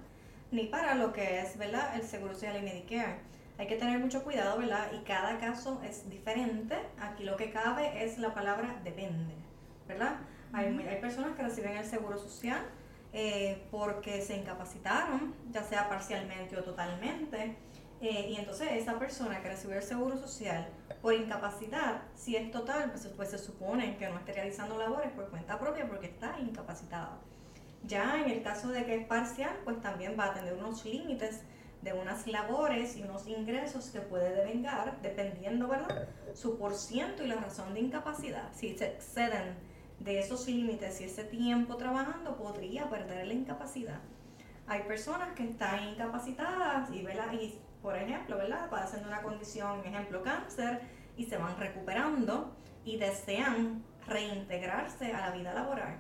ni 0.51 0.65
para 0.65 0.95
lo 0.95 1.13
que 1.13 1.39
es 1.39 1.57
¿verdad? 1.57 1.95
el 1.95 2.03
Seguro 2.03 2.33
Social 2.33 2.57
y 2.57 2.62
Medicare. 2.62 3.19
Hay 3.57 3.67
que 3.67 3.77
tener 3.77 4.00
mucho 4.00 4.21
cuidado, 4.23 4.57
¿verdad? 4.57 4.91
Y 4.91 5.03
cada 5.05 5.38
caso 5.38 5.81
es 5.85 6.09
diferente. 6.09 6.75
Aquí 7.00 7.23
lo 7.23 7.38
que 7.38 7.51
cabe 7.51 8.03
es 8.03 8.17
la 8.17 8.33
palabra 8.33 8.81
depende, 8.83 9.33
¿verdad? 9.88 10.17
Hay, 10.53 10.67
hay 10.88 11.01
personas 11.01 11.36
que 11.36 11.43
reciben 11.43 11.75
el 11.77 11.86
Seguro 11.86 12.17
Social 12.17 12.62
eh, 13.12 13.67
porque 13.69 14.22
se 14.22 14.36
incapacitaron, 14.38 15.36
ya 15.51 15.63
sea 15.63 15.88
parcialmente 15.88 16.57
o 16.57 16.63
totalmente. 16.63 17.57
Eh, 18.01 18.31
y 18.31 18.36
entonces 18.36 18.69
esa 18.72 18.98
persona 19.00 19.41
que 19.41 19.50
recibió 19.50 19.77
el 19.77 19.83
seguro 19.83 20.17
social 20.17 20.67
por 21.01 21.13
incapacidad, 21.13 22.01
si 22.15 22.36
es 22.36 22.51
total, 22.51 22.89
pues, 22.89 23.07
pues 23.15 23.29
se 23.29 23.38
supone 23.38 23.95
que 23.98 24.10
no 24.10 24.17
esté 24.17 24.33
realizando 24.33 24.77
labores 24.77 25.12
por 25.12 25.29
cuenta 25.29 25.57
propia 25.57 25.88
porque 25.88 26.07
está 26.07 26.38
incapacitado. 26.39 27.19
Ya 27.86 28.22
en 28.22 28.29
el 28.29 28.41
caso 28.41 28.69
de 28.69 28.83
que 28.86 28.95
es 28.95 29.07
parcial, 29.07 29.57
pues 29.63 29.79
también 29.79 30.17
va 30.19 30.25
a 30.25 30.33
tener 30.33 30.53
unos 30.53 30.83
límites 30.83 31.43
de 31.81 31.93
unas 31.93 32.27
labores 32.27 32.98
y 32.98 33.03
unos 33.03 33.27
ingresos 33.27 33.89
que 33.89 34.00
puede 34.00 34.33
devengar 34.33 35.01
dependiendo, 35.01 35.67
¿verdad? 35.67 36.07
Su 36.33 36.57
por 36.57 36.74
ciento 36.74 37.24
y 37.24 37.27
la 37.27 37.36
razón 37.36 37.74
de 37.74 37.81
incapacidad. 37.81 38.50
Si 38.53 38.77
se 38.77 38.88
exceden 38.88 39.55
de 40.03 40.19
esos 40.19 40.48
límites 40.48 41.00
y 41.00 41.05
ese 41.05 41.24
tiempo 41.24 41.77
trabajando, 41.77 42.36
podría 42.36 42.89
perder 42.89 43.27
la 43.27 43.33
incapacidad. 43.33 44.01
Hay 44.67 44.83
personas 44.83 45.33
que 45.33 45.43
están 45.43 45.83
incapacitadas 45.89 46.89
y, 46.91 47.05
por 47.81 47.95
ejemplo, 47.95 48.38
¿verdad? 48.38 48.69
Padecen 48.69 49.01
de 49.01 49.07
una 49.07 49.22
condición, 49.22 49.79
ejemplo, 49.86 50.22
cáncer, 50.22 50.81
y 51.15 51.25
se 51.25 51.38
van 51.38 51.57
recuperando 51.57 52.55
y 52.83 52.98
desean 52.98 53.83
reintegrarse 54.07 55.13
a 55.13 55.22
la 55.22 55.31
vida 55.31 55.53
laboral. 55.53 55.98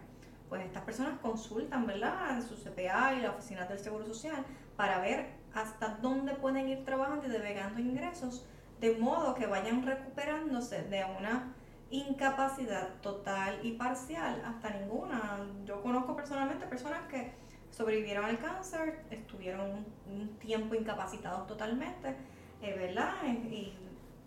Pues 0.49 0.65
estas 0.65 0.83
personas 0.83 1.19
consultan, 1.19 1.87
¿verdad? 1.87 2.41
Su 2.41 2.55
CPA 2.55 3.13
y 3.13 3.21
la 3.21 3.31
oficina 3.31 3.65
del 3.65 3.79
Seguro 3.79 4.05
Social 4.05 4.45
para 4.75 4.99
ver 4.99 5.31
hasta 5.53 5.97
dónde 6.01 6.33
pueden 6.35 6.67
ir 6.67 6.83
trabajando 6.83 7.27
y 7.27 7.29
devengando 7.29 7.79
ingresos, 7.79 8.45
de 8.79 8.97
modo 8.97 9.33
que 9.33 9.45
vayan 9.45 9.85
recuperándose 9.85 10.83
de 10.83 11.05
una 11.17 11.53
incapacidad 11.93 12.89
total 13.01 13.59
y 13.61 13.73
parcial 13.73 14.41
hasta 14.43 14.71
ninguna. 14.71 15.45
Yo 15.63 15.81
conozco 15.83 16.15
personalmente 16.15 16.65
personas 16.65 17.07
que 17.07 17.33
sobrevivieron 17.69 18.25
al 18.25 18.39
cáncer, 18.39 19.03
estuvieron 19.11 19.85
un 20.07 20.27
tiempo 20.39 20.73
incapacitados 20.73 21.45
totalmente, 21.45 22.15
eh, 22.61 22.73
¿verdad? 22.75 23.13
Y 23.49 23.73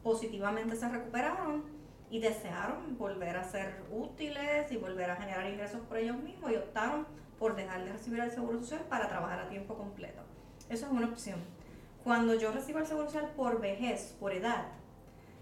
positivamente 0.05 0.77
se 0.77 0.89
recuperaron 0.89 1.65
y 2.09 2.21
desearon 2.21 2.97
volver 2.97 3.37
a 3.37 3.43
ser 3.43 3.83
útiles 3.91 4.71
y 4.71 4.77
volver 4.77 5.11
a 5.11 5.17
generar 5.17 5.51
ingresos 5.51 5.81
por 5.89 5.97
ellos 5.97 6.19
mismos 6.19 6.53
y 6.53 6.57
optaron 6.57 7.05
por 7.37 7.57
dejar 7.57 7.85
de 7.85 7.93
recibir 7.93 8.21
el 8.21 8.31
seguro 8.31 8.61
social 8.61 8.83
para 8.89 9.09
trabajar 9.09 9.41
a 9.41 9.49
tiempo 9.49 9.75
completo. 9.75 10.23
Eso 10.69 10.87
es 10.87 10.93
una 10.93 11.09
opción. 11.09 11.41
Cuando 12.05 12.35
yo 12.35 12.53
recibo 12.53 12.79
el 12.79 12.87
seguro 12.87 13.07
social 13.07 13.33
por 13.37 13.61
vejez, 13.61 14.17
por 14.21 14.33
edad, 14.33 14.67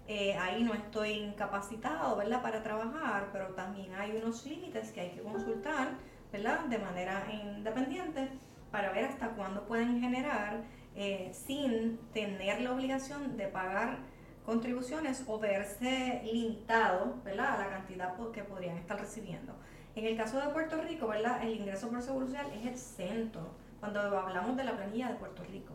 eh, 0.07 0.35
ahí 0.37 0.63
no 0.63 0.73
estoy 0.73 1.11
incapacitado, 1.13 2.15
¿verdad? 2.15 2.41
Para 2.41 2.61
trabajar, 2.61 3.29
pero 3.31 3.47
también 3.49 3.93
hay 3.95 4.15
unos 4.17 4.45
límites 4.45 4.91
que 4.91 5.01
hay 5.01 5.11
que 5.11 5.21
consultar, 5.21 5.93
¿verdad? 6.31 6.65
De 6.65 6.77
manera 6.77 7.25
independiente 7.31 8.29
para 8.71 8.91
ver 8.91 9.05
hasta 9.05 9.29
cuándo 9.29 9.65
pueden 9.65 9.99
generar 9.99 10.63
eh, 10.95 11.31
sin 11.33 11.97
tener 12.13 12.61
la 12.61 12.73
obligación 12.73 13.35
de 13.35 13.47
pagar 13.47 13.97
contribuciones 14.45 15.23
o 15.27 15.39
verse 15.39 16.21
limitado, 16.23 17.19
¿verdad? 17.23 17.55
A 17.55 17.57
la 17.65 17.69
cantidad 17.69 18.15
que 18.31 18.43
podrían 18.43 18.77
estar 18.77 18.99
recibiendo. 18.99 19.55
En 19.95 20.05
el 20.05 20.15
caso 20.15 20.39
de 20.39 20.47
Puerto 20.49 20.79
Rico, 20.81 21.07
¿verdad? 21.07 21.41
El 21.41 21.55
ingreso 21.55 21.89
por 21.89 22.01
seguro 22.01 22.27
social 22.27 22.47
es 22.53 22.67
exento 22.67 23.55
cuando 23.79 24.01
hablamos 24.01 24.55
de 24.55 24.65
la 24.65 24.75
planilla 24.75 25.09
de 25.09 25.15
Puerto 25.15 25.43
Rico. 25.43 25.73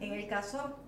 En 0.00 0.12
el 0.12 0.26
caso 0.26 0.78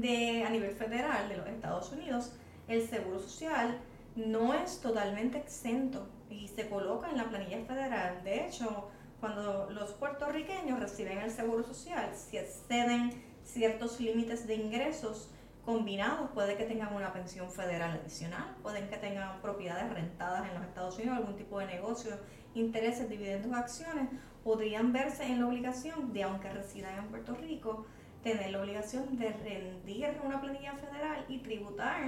de 0.00 0.44
a 0.44 0.50
nivel 0.50 0.72
federal 0.72 1.28
de 1.28 1.36
los 1.36 1.46
Estados 1.46 1.92
Unidos, 1.92 2.32
el 2.68 2.86
seguro 2.88 3.20
social 3.20 3.78
no 4.14 4.54
es 4.54 4.80
totalmente 4.80 5.38
exento 5.38 6.08
y 6.30 6.48
se 6.48 6.68
coloca 6.68 7.10
en 7.10 7.18
la 7.18 7.28
planilla 7.28 7.64
federal. 7.64 8.22
De 8.24 8.46
hecho, 8.46 8.88
cuando 9.20 9.68
los 9.70 9.92
puertorriqueños 9.92 10.80
reciben 10.80 11.18
el 11.18 11.30
seguro 11.30 11.62
social, 11.62 12.10
si 12.14 12.38
exceden 12.38 13.22
ciertos 13.44 14.00
límites 14.00 14.46
de 14.46 14.54
ingresos 14.54 15.30
combinados, 15.64 16.30
puede 16.30 16.56
que 16.56 16.64
tengan 16.64 16.94
una 16.94 17.12
pensión 17.12 17.50
federal 17.50 17.98
adicional, 18.00 18.56
pueden 18.62 18.88
que 18.88 18.96
tengan 18.96 19.40
propiedades 19.42 19.92
rentadas 19.92 20.48
en 20.48 20.54
los 20.54 20.64
Estados 20.64 20.96
Unidos, 20.96 21.16
algún 21.16 21.36
tipo 21.36 21.58
de 21.58 21.66
negocio, 21.66 22.12
intereses, 22.54 23.08
dividendos, 23.08 23.52
acciones, 23.52 24.08
podrían 24.44 24.92
verse 24.92 25.24
en 25.24 25.40
la 25.40 25.48
obligación 25.48 26.12
de, 26.12 26.22
aunque 26.22 26.48
residan 26.50 26.96
en 26.98 27.08
Puerto 27.08 27.34
Rico, 27.34 27.86
tener 28.26 28.50
la 28.50 28.60
obligación 28.60 29.16
de 29.16 29.30
rendir 29.30 30.20
una 30.24 30.40
planilla 30.40 30.72
federal 30.74 31.24
y 31.28 31.38
tributar 31.38 32.02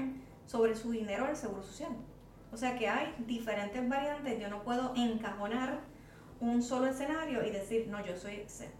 sobre 0.46 0.74
su 0.74 0.90
dinero 0.90 1.26
al 1.26 1.36
seguro 1.36 1.62
social. 1.62 1.92
O 2.50 2.56
sea 2.56 2.76
que 2.76 2.88
hay 2.88 3.14
diferentes 3.28 3.88
variantes, 3.88 4.40
yo 4.40 4.48
no 4.48 4.64
puedo 4.64 4.94
encajonar 4.96 5.78
un 6.40 6.60
solo 6.60 6.88
escenario 6.88 7.46
y 7.46 7.50
decir, 7.50 7.86
no, 7.86 8.04
yo 8.04 8.16
soy 8.16 8.34
exento. 8.34 8.74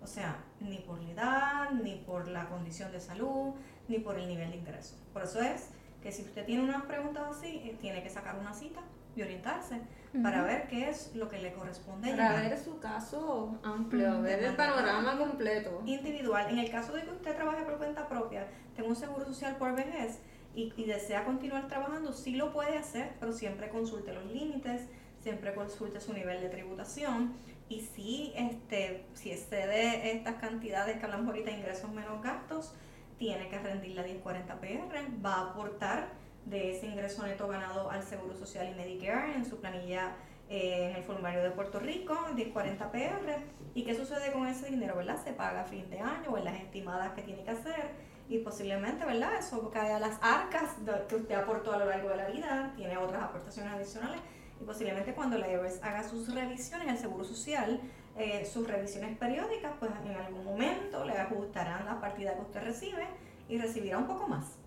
O 0.00 0.06
sea, 0.06 0.44
ni 0.60 0.78
por 0.78 1.02
la 1.02 1.10
edad, 1.10 1.70
ni 1.72 1.96
por 1.96 2.28
la 2.28 2.48
condición 2.48 2.92
de 2.92 3.00
salud, 3.00 3.52
ni 3.88 3.98
por 3.98 4.16
el 4.16 4.28
nivel 4.28 4.52
de 4.52 4.58
ingreso. 4.58 4.94
Por 5.12 5.24
eso 5.24 5.40
es 5.40 5.70
que 6.02 6.12
si 6.12 6.22
usted 6.22 6.44
tiene 6.46 6.62
unas 6.62 6.82
preguntas 6.84 7.24
así, 7.36 7.60
eh, 7.64 7.76
tiene 7.80 8.02
que 8.02 8.10
sacar 8.10 8.36
una 8.38 8.52
cita 8.54 8.80
y 9.16 9.22
orientarse 9.22 9.80
para 10.22 10.42
ver 10.42 10.66
qué 10.68 10.88
es 10.88 11.14
lo 11.14 11.28
que 11.28 11.38
le 11.38 11.52
corresponde 11.52 12.10
Para 12.10 12.40
ver 12.40 12.58
su 12.58 12.78
caso 12.80 13.58
amplio, 13.62 14.12
Ujú. 14.14 14.22
ver 14.22 14.42
el 14.42 14.56
panorama 14.56 15.18
completo. 15.18 15.82
individual. 15.86 16.48
En 16.50 16.58
el 16.58 16.70
caso 16.70 16.92
de 16.92 17.02
que 17.02 17.10
usted 17.10 17.34
trabaje 17.36 17.62
por 17.64 17.78
cuenta 17.78 18.08
propia, 18.08 18.46
tenga 18.74 18.88
un 18.88 18.96
seguro 18.96 19.24
social 19.24 19.56
por 19.56 19.74
vejez 19.76 20.20
y, 20.54 20.72
y 20.76 20.84
desea 20.84 21.24
continuar 21.24 21.68
trabajando, 21.68 22.12
sí 22.12 22.34
lo 22.34 22.52
puede 22.52 22.76
hacer, 22.78 23.12
pero 23.20 23.32
siempre 23.32 23.68
consulte 23.68 24.12
los 24.12 24.24
límites, 24.26 24.82
siempre 25.20 25.54
consulte 25.54 26.00
su 26.00 26.12
nivel 26.12 26.40
de 26.40 26.48
tributación 26.48 27.34
y 27.68 27.82
si, 27.82 28.32
este, 28.36 29.04
si 29.14 29.30
excede 29.30 30.12
estas 30.12 30.36
cantidades 30.36 30.98
que 30.98 31.04
hablamos 31.04 31.28
ahorita, 31.28 31.50
ingresos 31.52 31.90
menos 31.92 32.20
gastos, 32.22 32.74
tiene 33.20 33.48
que 33.48 33.58
rendir 33.58 33.94
la 33.94 34.02
1040 34.02 34.60
PR, 34.60 35.22
va 35.22 35.34
a 35.34 35.50
aportar 35.50 36.08
de 36.46 36.74
ese 36.74 36.86
ingreso 36.86 37.22
neto 37.26 37.46
ganado 37.48 37.90
al 37.90 38.02
Seguro 38.02 38.34
Social 38.34 38.66
y 38.72 38.74
Medicare 38.74 39.34
en 39.34 39.44
su 39.44 39.60
planilla 39.60 40.16
eh, 40.48 40.88
en 40.88 40.96
el 40.96 41.02
formulario 41.02 41.42
de 41.42 41.50
Puerto 41.50 41.78
Rico, 41.78 42.18
1040 42.34 42.90
PR. 42.90 43.36
¿Y 43.74 43.84
qué 43.84 43.94
sucede 43.94 44.32
con 44.32 44.46
ese 44.46 44.70
dinero, 44.70 44.96
verdad? 44.96 45.22
Se 45.22 45.34
paga 45.34 45.60
a 45.60 45.64
fin 45.64 45.90
de 45.90 46.00
año 46.00 46.30
o 46.30 46.38
en 46.38 46.44
las 46.46 46.54
estimadas 46.54 47.12
que 47.12 47.20
tiene 47.20 47.44
que 47.44 47.50
hacer 47.50 47.90
y 48.30 48.38
posiblemente, 48.38 49.04
¿verdad? 49.04 49.34
Eso 49.38 49.70
cae 49.70 49.92
a 49.92 49.98
las 49.98 50.18
arcas 50.22 50.76
que 51.06 51.16
usted 51.16 51.34
aportó 51.34 51.74
a 51.74 51.78
lo 51.78 51.84
largo 51.84 52.08
de 52.08 52.16
la 52.16 52.26
vida, 52.28 52.72
tiene 52.74 52.96
otras 52.96 53.22
aportaciones 53.22 53.70
adicionales 53.74 54.20
y 54.58 54.64
posiblemente 54.64 55.12
cuando 55.12 55.36
la 55.36 55.46
IRS 55.46 55.82
haga 55.82 56.08
sus 56.08 56.34
revisiones, 56.34 56.88
el 56.88 56.96
Seguro 56.96 57.24
Social, 57.24 57.82
eh, 58.20 58.44
sus 58.44 58.68
revisiones 58.68 59.16
periódicas, 59.16 59.72
pues 59.80 59.90
en 60.04 60.14
algún 60.14 60.44
momento 60.44 61.04
le 61.06 61.12
ajustarán 61.14 61.86
la 61.86 62.00
partida 62.00 62.34
que 62.34 62.40
usted 62.42 62.62
recibe 62.62 63.06
y 63.48 63.58
recibirá 63.58 63.96
un 63.98 64.06
poco 64.06 64.28
más. 64.28 64.58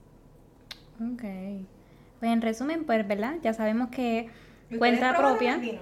Ok. 1.00 1.24
Pues 2.20 2.32
en 2.32 2.42
resumen, 2.42 2.84
pues, 2.86 3.08
¿verdad? 3.08 3.36
Ya 3.44 3.54
sabemos 3.54 3.90
que 3.90 4.30
¿Y 4.72 4.78
cuenta 4.78 5.16
propia. 5.16 5.60
Sí. 5.60 5.80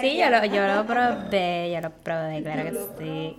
Sí, 0.00 0.18
yo 0.18 0.30
lo, 0.30 0.44
yo 0.44 0.66
lo 0.66 0.86
probé, 0.86 1.70
yo 1.74 1.80
lo 1.80 1.90
probé, 1.90 2.42
claro 2.42 2.62
que 2.64 2.78
sí. 2.98 3.36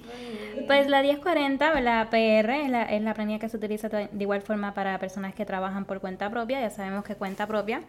Pues 0.67 0.88
la 0.88 1.01
1040, 1.01 1.74
¿verdad? 1.74 2.10
PR 2.10 2.63
es 2.63 2.69
la, 2.69 2.83
es 2.83 3.01
la 3.01 3.13
planilla 3.13 3.39
que 3.39 3.48
se 3.48 3.57
utiliza 3.57 3.88
de 3.88 4.10
igual 4.19 4.41
forma 4.41 4.74
para 4.74 4.98
personas 5.00 5.33
que 5.33 5.45
trabajan 5.45 5.86
por 5.86 6.01
cuenta 6.01 6.29
propia. 6.29 6.60
Ya 6.60 6.69
sabemos 6.69 7.05
que 7.05 7.15
cuenta 7.15 7.48
propia 7.48 7.83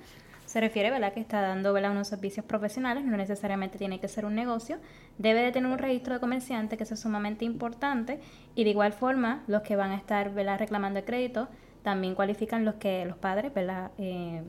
se 0.52 0.61
refiere, 0.61 0.90
¿verdad?, 0.90 1.14
que 1.14 1.21
está 1.21 1.40
dando, 1.40 1.73
¿verdad?, 1.73 1.92
unos 1.92 2.09
servicios 2.09 2.44
profesionales, 2.44 3.06
no 3.06 3.16
necesariamente 3.16 3.78
tiene 3.78 4.00
que 4.00 4.06
ser 4.06 4.26
un 4.26 4.35
negocio, 4.35 4.76
debe 5.16 5.40
de 5.40 5.50
tener 5.50 5.73
un 5.73 5.78
registro 5.78 6.12
de 6.12 6.21
comerciante, 6.21 6.76
que 6.76 6.82
eso 6.82 6.92
es 6.92 7.00
sumamente 7.00 7.47
importante, 7.47 8.21
y 8.54 8.64
de 8.64 8.68
igual 8.68 8.92
forma, 8.92 9.44
los 9.47 9.62
que 9.62 9.76
van 9.76 9.92
a 9.92 9.97
estar, 9.97 10.28
¿verdad?, 10.35 10.59
reclamando 10.59 10.99
el 10.99 11.06
crédito, 11.06 11.49
también 11.82 12.14
cualifican 12.14 12.66
los 12.66 12.75
que 12.75 13.06
los 13.06 13.16
padres, 13.16 13.54
¿verdad?, 13.54 13.92
eh, 13.97 14.42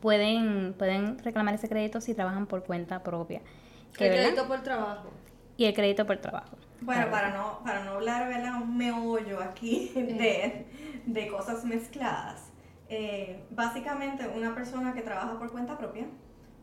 pueden, 0.00 0.74
pueden 0.78 1.18
reclamar 1.18 1.54
ese 1.54 1.68
crédito 1.68 2.00
si 2.00 2.14
trabajan 2.14 2.46
por 2.46 2.62
cuenta 2.62 3.02
propia. 3.02 3.40
el 3.98 4.12
crédito 4.12 4.46
por 4.46 4.62
trabajo. 4.62 5.10
Y 5.56 5.64
el 5.64 5.74
crédito 5.74 6.06
por 6.06 6.18
trabajo. 6.18 6.56
Bueno, 6.82 7.10
para 7.10 7.30
no, 7.30 7.64
para 7.64 7.82
no 7.82 7.94
hablar, 7.94 8.28
¿verdad? 8.28 8.62
Un 8.62 8.76
meollo 8.76 9.42
aquí 9.42 9.90
de, 9.96 10.66
de 11.04 11.26
cosas 11.26 11.64
mezcladas. 11.64 12.49
Eh, 12.92 13.46
básicamente, 13.50 14.26
una 14.28 14.52
persona 14.52 14.92
que 14.92 15.02
trabaja 15.02 15.38
por 15.38 15.52
cuenta 15.52 15.78
propia 15.78 16.06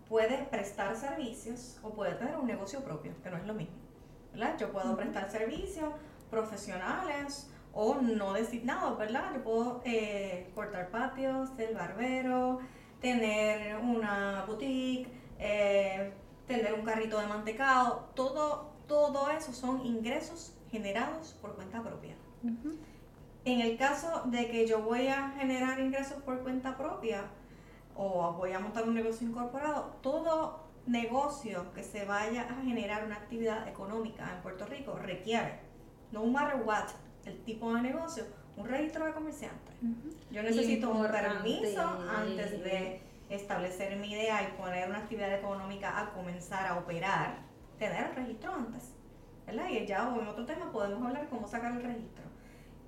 puede 0.10 0.44
prestar 0.44 0.96
servicios 0.98 1.80
o 1.82 1.94
puede 1.94 2.16
tener 2.16 2.36
un 2.36 2.46
negocio 2.46 2.84
propio, 2.84 3.14
que 3.24 3.30
no 3.30 3.38
es 3.38 3.46
lo 3.46 3.54
mismo. 3.54 3.76
¿verdad? 4.34 4.58
Yo 4.60 4.72
puedo 4.72 4.96
prestar 4.98 5.32
servicios 5.32 5.94
profesionales 6.30 7.50
o 7.74 7.96
no 7.96 8.34
designados, 8.34 8.98
¿verdad? 8.98 9.34
Yo 9.34 9.44
puedo 9.44 9.82
eh, 9.86 10.52
cortar 10.54 10.90
patios, 10.90 11.50
ser 11.56 11.74
barbero, 11.74 12.60
tener 13.00 13.78
una 13.78 14.44
boutique, 14.46 15.10
eh, 15.40 16.14
tener 16.46 16.74
un 16.74 16.84
carrito 16.84 17.20
de 17.20 17.28
mantecado, 17.28 18.10
todo, 18.16 18.74
todo 18.86 19.30
eso 19.30 19.54
son 19.54 19.86
ingresos 19.86 20.58
generados 20.70 21.38
por 21.42 21.56
cuenta 21.56 21.82
propia. 21.82 22.16
En 23.48 23.62
el 23.62 23.78
caso 23.78 24.24
de 24.26 24.50
que 24.52 24.68
yo 24.68 24.82
voy 24.82 25.08
a 25.08 25.30
generar 25.30 25.80
ingresos 25.80 26.22
por 26.24 26.44
cuenta 26.44 26.76
propia 26.76 27.24
o 27.96 28.34
voy 28.34 28.52
a 28.52 28.60
montar 28.60 28.84
un 28.84 28.94
negocio 28.94 29.26
incorporado, 29.26 29.98
todo 30.02 30.66
negocio 30.86 31.72
que 31.74 31.82
se 31.82 32.04
vaya 32.04 32.42
a 32.42 32.62
generar 32.62 33.06
una 33.06 33.16
actividad 33.16 33.66
económica 33.66 34.34
en 34.36 34.42
Puerto 34.42 34.66
Rico 34.66 34.98
requiere, 35.02 35.62
no 36.12 36.26
matter 36.26 36.62
what, 36.66 36.90
el 37.24 37.42
tipo 37.46 37.74
de 37.74 37.84
negocio, 37.84 38.26
un 38.58 38.68
registro 38.68 39.06
de 39.06 39.14
comerciante. 39.14 39.72
Yo 40.30 40.44
necesito 40.44 40.92
un 40.92 41.08
permiso 41.08 41.82
antes 42.18 42.52
de 42.52 43.02
establecer 43.30 43.96
mi 43.96 44.12
idea 44.12 44.44
y 44.44 44.62
poner 44.62 44.90
una 44.90 45.00
actividad 45.00 45.34
económica 45.34 45.98
a 45.98 46.12
comenzar 46.12 46.68
a 46.68 46.80
operar, 46.80 47.38
tener 47.80 48.08
el 48.08 48.14
registro 48.16 48.54
antes. 48.54 48.92
¿verdad? 49.46 49.70
Y 49.70 49.86
ya 49.86 50.14
en 50.20 50.28
otro 50.28 50.46
tema 50.46 50.70
podemos 50.70 51.02
hablar 51.08 51.30
cómo 51.30 51.48
sacar 51.48 51.72
el 51.72 51.82
registro. 51.82 52.26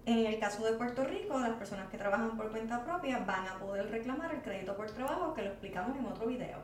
En 0.05 0.25
el 0.25 0.39
caso 0.39 0.63
de 0.63 0.73
Puerto 0.73 1.03
Rico, 1.03 1.39
las 1.39 1.55
personas 1.57 1.89
que 1.89 1.97
trabajan 1.97 2.35
por 2.35 2.51
cuenta 2.51 2.83
propia 2.83 3.19
van 3.19 3.47
a 3.47 3.59
poder 3.59 3.89
reclamar 3.91 4.33
el 4.33 4.41
crédito 4.41 4.75
por 4.75 4.89
trabajo, 4.91 5.33
que 5.33 5.43
lo 5.43 5.49
explicamos 5.49 5.97
en 5.97 6.05
otro 6.05 6.27
video. 6.27 6.59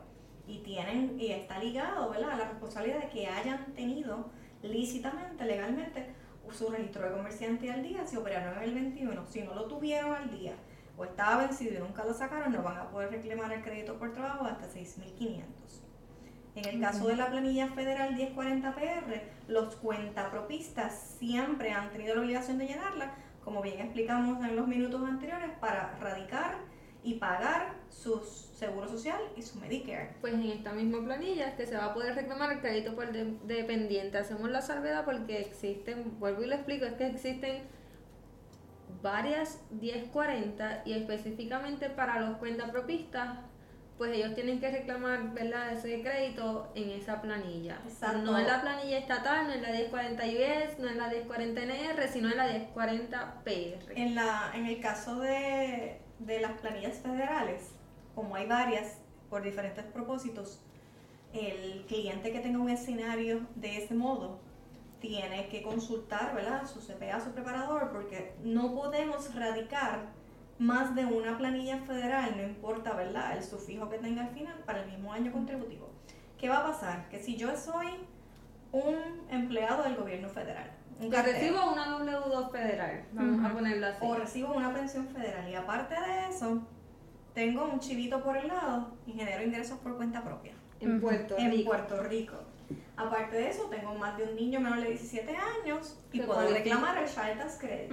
Y 0.46 0.58
tienen, 0.58 1.18
y 1.18 1.32
está 1.32 1.58
ligado, 1.58 2.10
¿verdad?, 2.10 2.30
a 2.30 2.36
la 2.36 2.48
responsabilidad 2.48 3.00
de 3.00 3.08
que 3.08 3.26
hayan 3.26 3.74
tenido 3.74 4.30
lícitamente, 4.62 5.44
legalmente, 5.44 6.14
su 6.52 6.68
registro 6.68 7.04
de 7.04 7.16
comerciante 7.16 7.70
al 7.70 7.82
día 7.82 8.06
si 8.06 8.16
operaron 8.16 8.56
en 8.58 8.62
el 8.62 8.74
21. 8.74 9.26
Si 9.26 9.42
no 9.42 9.54
lo 9.54 9.66
tuvieron 9.66 10.14
al 10.14 10.30
día 10.30 10.54
o 10.96 11.04
estaba 11.04 11.46
vencido 11.46 11.74
y 11.74 11.78
nunca 11.78 12.04
lo 12.04 12.14
sacaron, 12.14 12.52
no 12.52 12.62
van 12.62 12.78
a 12.78 12.90
poder 12.90 13.10
reclamar 13.10 13.52
el 13.52 13.62
crédito 13.62 13.98
por 13.98 14.12
trabajo 14.12 14.46
hasta 14.46 14.66
6.500. 14.66 15.42
En 16.54 16.64
el 16.64 16.80
caso 16.80 17.06
de 17.08 17.16
la 17.16 17.28
planilla 17.28 17.68
federal 17.68 18.16
1040PR, 18.16 19.22
los 19.48 19.76
cuentapropistas 19.76 21.16
siempre 21.18 21.72
han 21.72 21.90
tenido 21.90 22.14
la 22.14 22.22
obligación 22.22 22.56
de 22.56 22.68
llenarla 22.68 23.12
como 23.46 23.62
bien 23.62 23.78
explicamos 23.78 24.44
en 24.44 24.56
los 24.56 24.66
minutos 24.66 25.00
anteriores, 25.04 25.52
para 25.60 25.96
radicar 26.00 26.56
y 27.04 27.14
pagar 27.14 27.76
su 27.88 28.18
seguro 28.18 28.88
social 28.88 29.20
y 29.36 29.42
su 29.42 29.60
Medicare. 29.60 30.16
Pues 30.20 30.34
en 30.34 30.42
esta 30.46 30.72
misma 30.72 30.98
planilla 31.04 31.50
es 31.50 31.54
que 31.54 31.64
se 31.64 31.76
va 31.76 31.84
a 31.84 31.94
poder 31.94 32.16
reclamar 32.16 32.50
el 32.50 32.60
crédito 32.60 32.96
por 32.96 33.12
dependiente. 33.12 34.18
Hacemos 34.18 34.50
la 34.50 34.62
salvedad 34.62 35.04
porque 35.04 35.38
existen, 35.38 36.18
vuelvo 36.18 36.42
y 36.42 36.46
lo 36.46 36.56
explico, 36.56 36.86
es 36.86 36.94
que 36.94 37.06
existen 37.06 37.62
varias 39.00 39.60
1040 39.70 40.82
y 40.84 40.94
específicamente 40.94 41.88
para 41.88 42.18
los 42.18 42.38
cuentapropistas 42.38 43.38
pues 43.98 44.12
ellos 44.14 44.34
tienen 44.34 44.60
que 44.60 44.70
reclamar 44.70 45.32
¿verdad? 45.32 45.72
ese 45.72 46.02
crédito 46.02 46.70
en 46.74 46.90
esa 46.90 47.22
planilla. 47.22 47.80
No 48.22 48.38
en 48.38 48.46
la 48.46 48.60
planilla 48.60 48.98
estatal, 48.98 49.46
no 49.46 49.54
en 49.54 49.62
la 49.62 49.70
1040 49.70 50.22
US, 50.24 50.78
no 50.78 50.88
en 50.88 50.98
la 50.98 51.08
1040 51.08 51.62
NR, 51.62 52.08
sino 52.08 52.30
en 52.30 52.36
la 52.36 52.46
1040 52.46 53.42
PR. 53.44 53.92
En, 53.94 54.14
la, 54.14 54.50
en 54.54 54.66
el 54.66 54.80
caso 54.80 55.20
de, 55.20 56.00
de 56.18 56.40
las 56.40 56.52
planillas 56.60 56.98
federales, 56.98 57.70
como 58.14 58.36
hay 58.36 58.46
varias 58.46 58.98
por 59.30 59.42
diferentes 59.42 59.84
propósitos, 59.84 60.60
el 61.32 61.84
cliente 61.86 62.32
que 62.32 62.40
tenga 62.40 62.58
un 62.58 62.68
escenario 62.68 63.46
de 63.54 63.82
ese 63.82 63.94
modo 63.94 64.40
tiene 65.00 65.48
que 65.48 65.62
consultar 65.62 66.34
¿verdad? 66.34 66.66
su 66.66 66.80
CPA, 66.80 67.20
su 67.20 67.30
preparador, 67.30 67.90
porque 67.92 68.34
no 68.42 68.74
podemos 68.74 69.34
radicar 69.34 70.15
más 70.58 70.94
de 70.94 71.04
una 71.04 71.36
planilla 71.36 71.78
federal, 71.78 72.34
no 72.36 72.42
importa, 72.42 72.94
¿verdad? 72.94 73.36
El 73.36 73.44
sufijo 73.44 73.88
que 73.88 73.98
tenga 73.98 74.22
al 74.22 74.30
final 74.30 74.54
para 74.64 74.82
el 74.82 74.90
mismo 74.90 75.12
año 75.12 75.32
contributivo. 75.32 75.90
¿Qué 76.38 76.48
va 76.48 76.58
a 76.58 76.64
pasar? 76.64 77.08
Que 77.08 77.18
si 77.18 77.36
yo 77.36 77.56
soy 77.56 77.88
un 78.72 78.96
empleado 79.30 79.82
del 79.82 79.96
gobierno 79.96 80.28
federal, 80.28 80.70
un 80.98 81.10
que 81.10 81.22
recibo 81.22 81.72
una 81.72 81.98
W2 81.98 82.50
federal, 82.50 83.04
vamos 83.12 83.44
a 83.44 83.52
ponerlo 83.52 83.86
así. 83.86 83.98
O 84.00 84.14
recibo 84.14 84.54
una 84.54 84.72
pensión 84.72 85.06
federal 85.08 85.48
y 85.48 85.54
aparte 85.54 85.94
de 85.94 86.28
eso, 86.30 86.62
tengo 87.34 87.66
un 87.66 87.80
chivito 87.80 88.22
por 88.22 88.36
el 88.36 88.48
lado 88.48 88.94
y 89.06 89.12
genero 89.12 89.42
ingresos 89.42 89.78
por 89.78 89.96
cuenta 89.96 90.22
propia. 90.24 90.54
En 90.80 91.00
Puerto 91.00 91.36
Rico. 91.36 91.54
En 91.54 91.64
Puerto 91.64 92.02
Rico. 92.02 92.36
Aparte 92.96 93.36
de 93.36 93.48
eso, 93.48 93.64
tengo 93.64 93.94
más 93.94 94.16
de 94.16 94.24
un 94.24 94.36
niño 94.36 94.58
menor 94.60 94.80
de 94.80 94.88
17 94.88 95.36
años 95.36 96.02
y 96.12 96.20
puedo 96.20 96.48
reclamar 96.48 96.96
el 96.98 97.06
Child 97.06 97.38
Tax 97.38 97.58
Credit. 97.60 97.92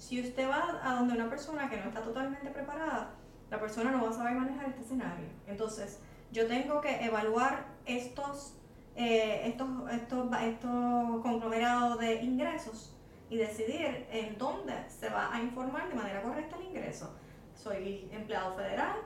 Si 0.00 0.18
usted 0.18 0.48
va 0.48 0.80
a 0.82 0.94
donde 0.94 1.12
una 1.12 1.28
persona 1.28 1.68
que 1.68 1.76
no 1.76 1.88
está 1.88 2.00
totalmente 2.00 2.48
preparada, 2.48 3.10
la 3.50 3.60
persona 3.60 3.90
no 3.90 4.02
va 4.02 4.08
a 4.08 4.12
saber 4.14 4.34
manejar 4.34 4.70
este 4.70 4.80
escenario. 4.80 5.28
Entonces, 5.46 6.00
yo 6.32 6.46
tengo 6.46 6.80
que 6.80 7.04
evaluar 7.04 7.66
estos, 7.84 8.56
eh, 8.96 9.42
estos, 9.44 9.68
estos, 9.92 10.32
estos 10.40 11.20
conglomerados 11.20 11.98
de 11.98 12.14
ingresos 12.22 12.96
y 13.28 13.36
decidir 13.36 14.06
en 14.10 14.38
dónde 14.38 14.72
se 14.88 15.10
va 15.10 15.34
a 15.34 15.38
informar 15.38 15.90
de 15.90 15.94
manera 15.94 16.22
correcta 16.22 16.56
el 16.56 16.68
ingreso. 16.68 17.14
Soy 17.54 18.08
empleado 18.10 18.54
federal, 18.54 18.96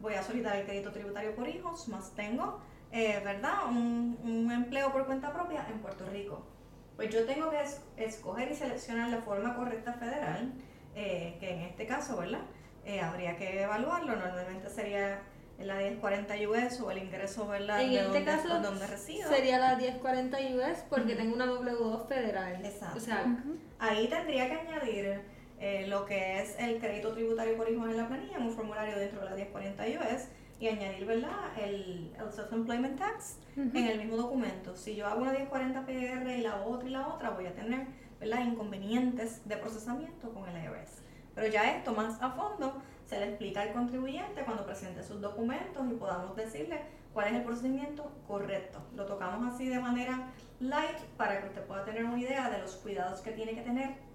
voy 0.00 0.14
a 0.14 0.22
solicitar 0.22 0.54
el 0.54 0.66
crédito 0.66 0.92
tributario 0.92 1.34
por 1.34 1.48
hijos, 1.48 1.88
más 1.88 2.12
tengo, 2.14 2.60
eh, 2.92 3.20
¿verdad? 3.24 3.66
Un, 3.68 4.16
un 4.22 4.52
empleo 4.52 4.92
por 4.92 5.04
cuenta 5.04 5.32
propia 5.32 5.66
en 5.68 5.80
Puerto 5.80 6.06
Rico 6.06 6.57
pues 6.98 7.14
yo 7.14 7.24
tengo 7.24 7.48
que 7.48 7.62
escoger 7.96 8.50
y 8.50 8.56
seleccionar 8.56 9.08
la 9.08 9.18
forma 9.18 9.54
correcta 9.54 9.92
federal, 9.92 10.52
eh, 10.96 11.36
que 11.38 11.50
en 11.52 11.60
este 11.60 11.86
caso, 11.86 12.16
¿verdad? 12.16 12.40
Eh, 12.84 13.00
habría 13.00 13.36
que 13.36 13.62
evaluarlo, 13.62 14.16
normalmente 14.16 14.68
sería 14.68 15.20
la 15.60 15.76
1040 15.76 16.34
US 16.48 16.80
o 16.80 16.90
el 16.90 16.98
ingreso, 16.98 17.46
¿verdad? 17.46 17.82
En 17.82 17.92
este 17.92 18.24
caso 18.24 18.48
donde 18.58 18.84
resido. 18.84 19.28
sería 19.28 19.58
la 19.60 19.76
1040 19.76 20.38
US 20.56 20.84
porque 20.90 21.14
tengo 21.14 21.36
una 21.36 21.46
W2 21.46 22.08
federal. 22.08 22.66
Exacto. 22.66 22.96
O 22.96 23.00
sea, 23.00 23.44
ahí 23.78 24.08
tendría 24.08 24.48
que 24.48 24.54
añadir 24.54 25.20
eh, 25.60 25.86
lo 25.86 26.04
que 26.04 26.42
es 26.42 26.56
el 26.58 26.80
crédito 26.80 27.12
tributario 27.12 27.56
por 27.56 27.70
hijos 27.70 27.88
en 27.90 27.96
la 27.96 28.08
planilla, 28.08 28.38
un 28.38 28.50
formulario 28.50 28.98
dentro 28.98 29.20
de 29.20 29.30
la 29.30 29.36
1040 29.36 29.84
US 29.84 30.28
y 30.60 30.68
añadir 30.68 31.06
¿verdad? 31.06 31.56
el, 31.58 32.14
el 32.18 32.32
self-employment 32.32 32.98
tax 32.98 33.38
en 33.56 33.76
el 33.76 33.98
mismo 33.98 34.16
documento. 34.16 34.74
Si 34.76 34.96
yo 34.96 35.06
hago 35.06 35.22
una 35.22 35.32
1040 35.32 35.86
PR 35.86 36.36
y 36.36 36.42
la 36.42 36.64
otra 36.64 36.88
y 36.88 36.92
la 36.92 37.08
otra, 37.08 37.30
voy 37.30 37.46
a 37.46 37.54
tener 37.54 37.86
¿verdad? 38.18 38.44
inconvenientes 38.44 39.46
de 39.48 39.56
procesamiento 39.56 40.32
con 40.32 40.48
el 40.48 40.64
IRS. 40.64 41.02
Pero 41.34 41.48
ya 41.48 41.76
esto 41.76 41.92
más 41.92 42.20
a 42.20 42.30
fondo 42.30 42.82
se 43.06 43.18
le 43.20 43.28
explica 43.28 43.62
al 43.62 43.72
contribuyente 43.72 44.44
cuando 44.44 44.66
presente 44.66 45.02
sus 45.02 45.20
documentos 45.20 45.86
y 45.88 45.94
podamos 45.94 46.34
decirle 46.34 46.80
cuál 47.12 47.28
es 47.28 47.34
el 47.34 47.44
procedimiento 47.44 48.10
correcto. 48.26 48.80
Lo 48.96 49.06
tocamos 49.06 49.54
así 49.54 49.68
de 49.68 49.78
manera 49.78 50.32
light 50.60 50.98
para 51.16 51.40
que 51.40 51.46
usted 51.46 51.64
pueda 51.64 51.84
tener 51.84 52.04
una 52.04 52.18
idea 52.18 52.50
de 52.50 52.58
los 52.58 52.74
cuidados 52.76 53.20
que 53.20 53.30
tiene 53.30 53.54
que 53.54 53.62
tener 53.62 54.08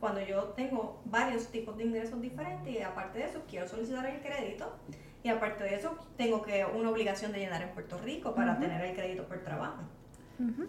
cuando 0.00 0.22
yo 0.22 0.44
tengo 0.56 1.02
varios 1.04 1.48
tipos 1.48 1.76
de 1.76 1.84
ingresos 1.84 2.20
diferentes 2.22 2.74
y 2.74 2.80
aparte 2.80 3.18
de 3.18 3.26
eso 3.26 3.42
quiero 3.46 3.68
solicitar 3.68 4.06
el 4.06 4.20
crédito 4.22 4.74
y 5.22 5.28
aparte 5.28 5.64
de 5.64 5.74
eso, 5.74 5.96
tengo 6.16 6.42
que 6.42 6.64
una 6.64 6.90
obligación 6.90 7.32
de 7.32 7.40
llenar 7.40 7.62
en 7.62 7.70
Puerto 7.70 7.98
Rico 7.98 8.34
para 8.34 8.58
tener 8.58 8.80
el 8.82 8.94
crédito 8.94 9.24
por 9.24 9.42
trabajo. 9.42 9.82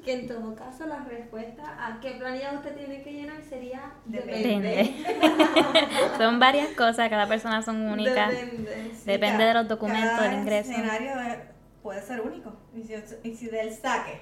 Que 0.04 0.14
en 0.14 0.28
todo 0.28 0.54
caso 0.54 0.86
la 0.86 1.00
respuesta 1.06 1.64
a 1.80 2.02
qué 2.02 2.12
planilla 2.12 2.52
usted 2.56 2.76
tiene 2.76 3.02
que 3.02 3.14
llenar 3.14 3.42
sería 3.42 3.94
depende. 4.04 4.94
son 6.18 6.40
varias 6.40 6.72
cosas, 6.72 7.10
cada 7.10 7.26
persona 7.26 7.62
son 7.62 7.82
únicas. 7.88 8.32
Depende. 8.32 8.92
Depende 9.06 9.44
de 9.46 9.54
los 9.54 9.68
documentos, 9.70 10.20
del 10.20 10.34
ingreso. 10.34 10.72
El 10.72 10.76
escenario 10.76 11.14
puede 11.82 12.02
ser 12.02 12.20
único. 12.20 12.54
Y 12.76 12.84
si, 12.84 12.96
y 13.24 13.34
si 13.34 13.48
del 13.48 13.74
saque 13.74 14.20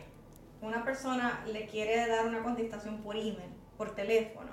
una 0.61 0.83
persona 0.83 1.43
le 1.51 1.65
quiere 1.65 2.07
dar 2.07 2.27
una 2.27 2.43
contestación 2.43 3.01
por 3.01 3.15
email, 3.15 3.49
por 3.75 3.95
teléfono, 3.95 4.51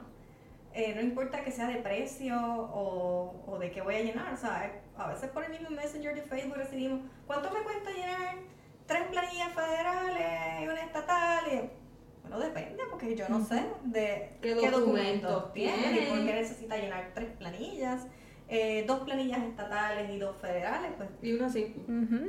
eh, 0.76 0.92
no 0.94 1.00
importa 1.00 1.42
que 1.42 1.50
sea 1.50 1.68
de 1.68 1.76
precio 1.76 2.36
o, 2.38 3.42
o 3.46 3.58
de 3.58 3.70
qué 3.70 3.80
voy 3.80 3.94
a 3.94 4.02
llenar, 4.02 4.34
o 4.34 4.36
sea, 4.36 4.72
a 4.98 5.08
veces 5.08 5.30
por 5.30 5.42
el 5.44 5.50
mismo 5.50 5.70
Messenger 5.70 6.14
de 6.14 6.20
Facebook 6.20 6.56
recibimos, 6.56 7.00
¿cuánto 7.26 7.50
me 7.50 7.60
cuesta 7.60 7.90
llenar 7.92 8.36
tres 8.86 9.02
planillas 9.10 9.52
federales 9.54 10.62
y 10.62 10.68
una 10.68 10.82
estatal? 10.82 11.44
Y, 11.50 11.70
bueno, 12.22 12.38
depende, 12.40 12.82
porque 12.90 13.16
yo 13.16 13.26
no 13.30 13.42
sé 13.42 13.64
de 13.84 14.36
¿Qué 14.42 14.54
documentos 14.54 14.80
documentos 14.80 15.52
tiene 15.54 16.02
y 16.02 16.06
por 16.10 16.18
qué 16.26 16.34
necesita 16.34 16.76
llenar 16.76 17.10
tres 17.14 17.30
planillas, 17.38 18.06
eh, 18.48 18.84
dos 18.86 19.00
planillas 19.00 19.42
estatales 19.44 20.10
y 20.10 20.18
dos 20.18 20.36
federales, 20.40 20.92
pues 20.98 21.08
Y 21.22 21.32
uno 21.32 21.46
así. 21.46 21.74
Ujú. 21.88 22.28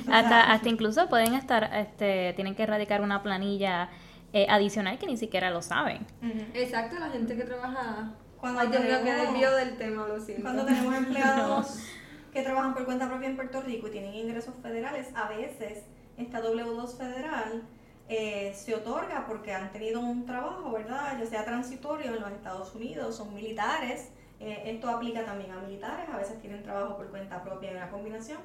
o 0.00 0.04
sea, 0.04 0.18
Hasta, 0.18 0.52
hasta 0.52 0.68
incluso 0.68 1.08
pueden 1.08 1.34
estar, 1.34 1.70
este, 1.74 2.32
tienen 2.34 2.56
que 2.56 2.64
erradicar 2.64 3.02
una 3.02 3.22
planilla 3.22 3.88
eh, 4.34 4.46
adicional 4.50 4.98
que 4.98 5.06
ni 5.06 5.16
siquiera 5.16 5.50
lo 5.50 5.62
saben. 5.62 6.06
Exacto, 6.52 6.98
la 6.98 7.08
gente 7.08 7.34
que 7.36 7.44
trabaja. 7.44 8.12
Cuando 8.38 8.60
Ay, 8.60 8.68
mío, 8.68 8.78
que 8.78 8.86
tenemos- 8.88 9.22
desvío 9.28 9.56
del 9.56 9.76
tema, 9.78 10.06
lo 10.06 10.20
siento. 10.20 10.42
Cuando 10.42 10.66
tenemos 10.66 10.94
empleados 10.94 11.78
que 12.32 12.42
trabajan 12.42 12.74
por 12.74 12.84
cuenta 12.84 13.08
propia 13.08 13.28
en 13.28 13.36
Puerto 13.36 13.62
Rico 13.62 13.88
y 13.88 13.90
tienen 13.92 14.14
ingresos 14.14 14.54
federales, 14.60 15.08
a 15.14 15.28
veces 15.28 15.84
esta 16.18 16.42
W2 16.42 16.98
federal 16.98 17.62
eh, 18.08 18.52
se 18.54 18.74
otorga 18.74 19.24
porque 19.26 19.52
han 19.54 19.72
tenido 19.72 20.00
un 20.00 20.26
trabajo, 20.26 20.70
¿verdad? 20.72 21.16
Ya 21.18 21.24
sea 21.26 21.44
transitorio 21.46 22.14
en 22.14 22.20
los 22.20 22.30
Estados 22.32 22.74
Unidos, 22.74 23.16
son 23.16 23.32
militares. 23.32 24.10
eh, 24.40 24.62
esto 24.66 24.90
aplica 24.90 25.24
también 25.24 25.52
a 25.52 25.56
militares, 25.60 26.06
a 26.12 26.18
veces 26.18 26.38
tienen 26.40 26.62
trabajo 26.64 26.96
por 26.98 27.08
cuenta 27.08 27.42
propia 27.42 27.70
en 27.70 27.76
una 27.78 27.88
combinación 27.88 28.40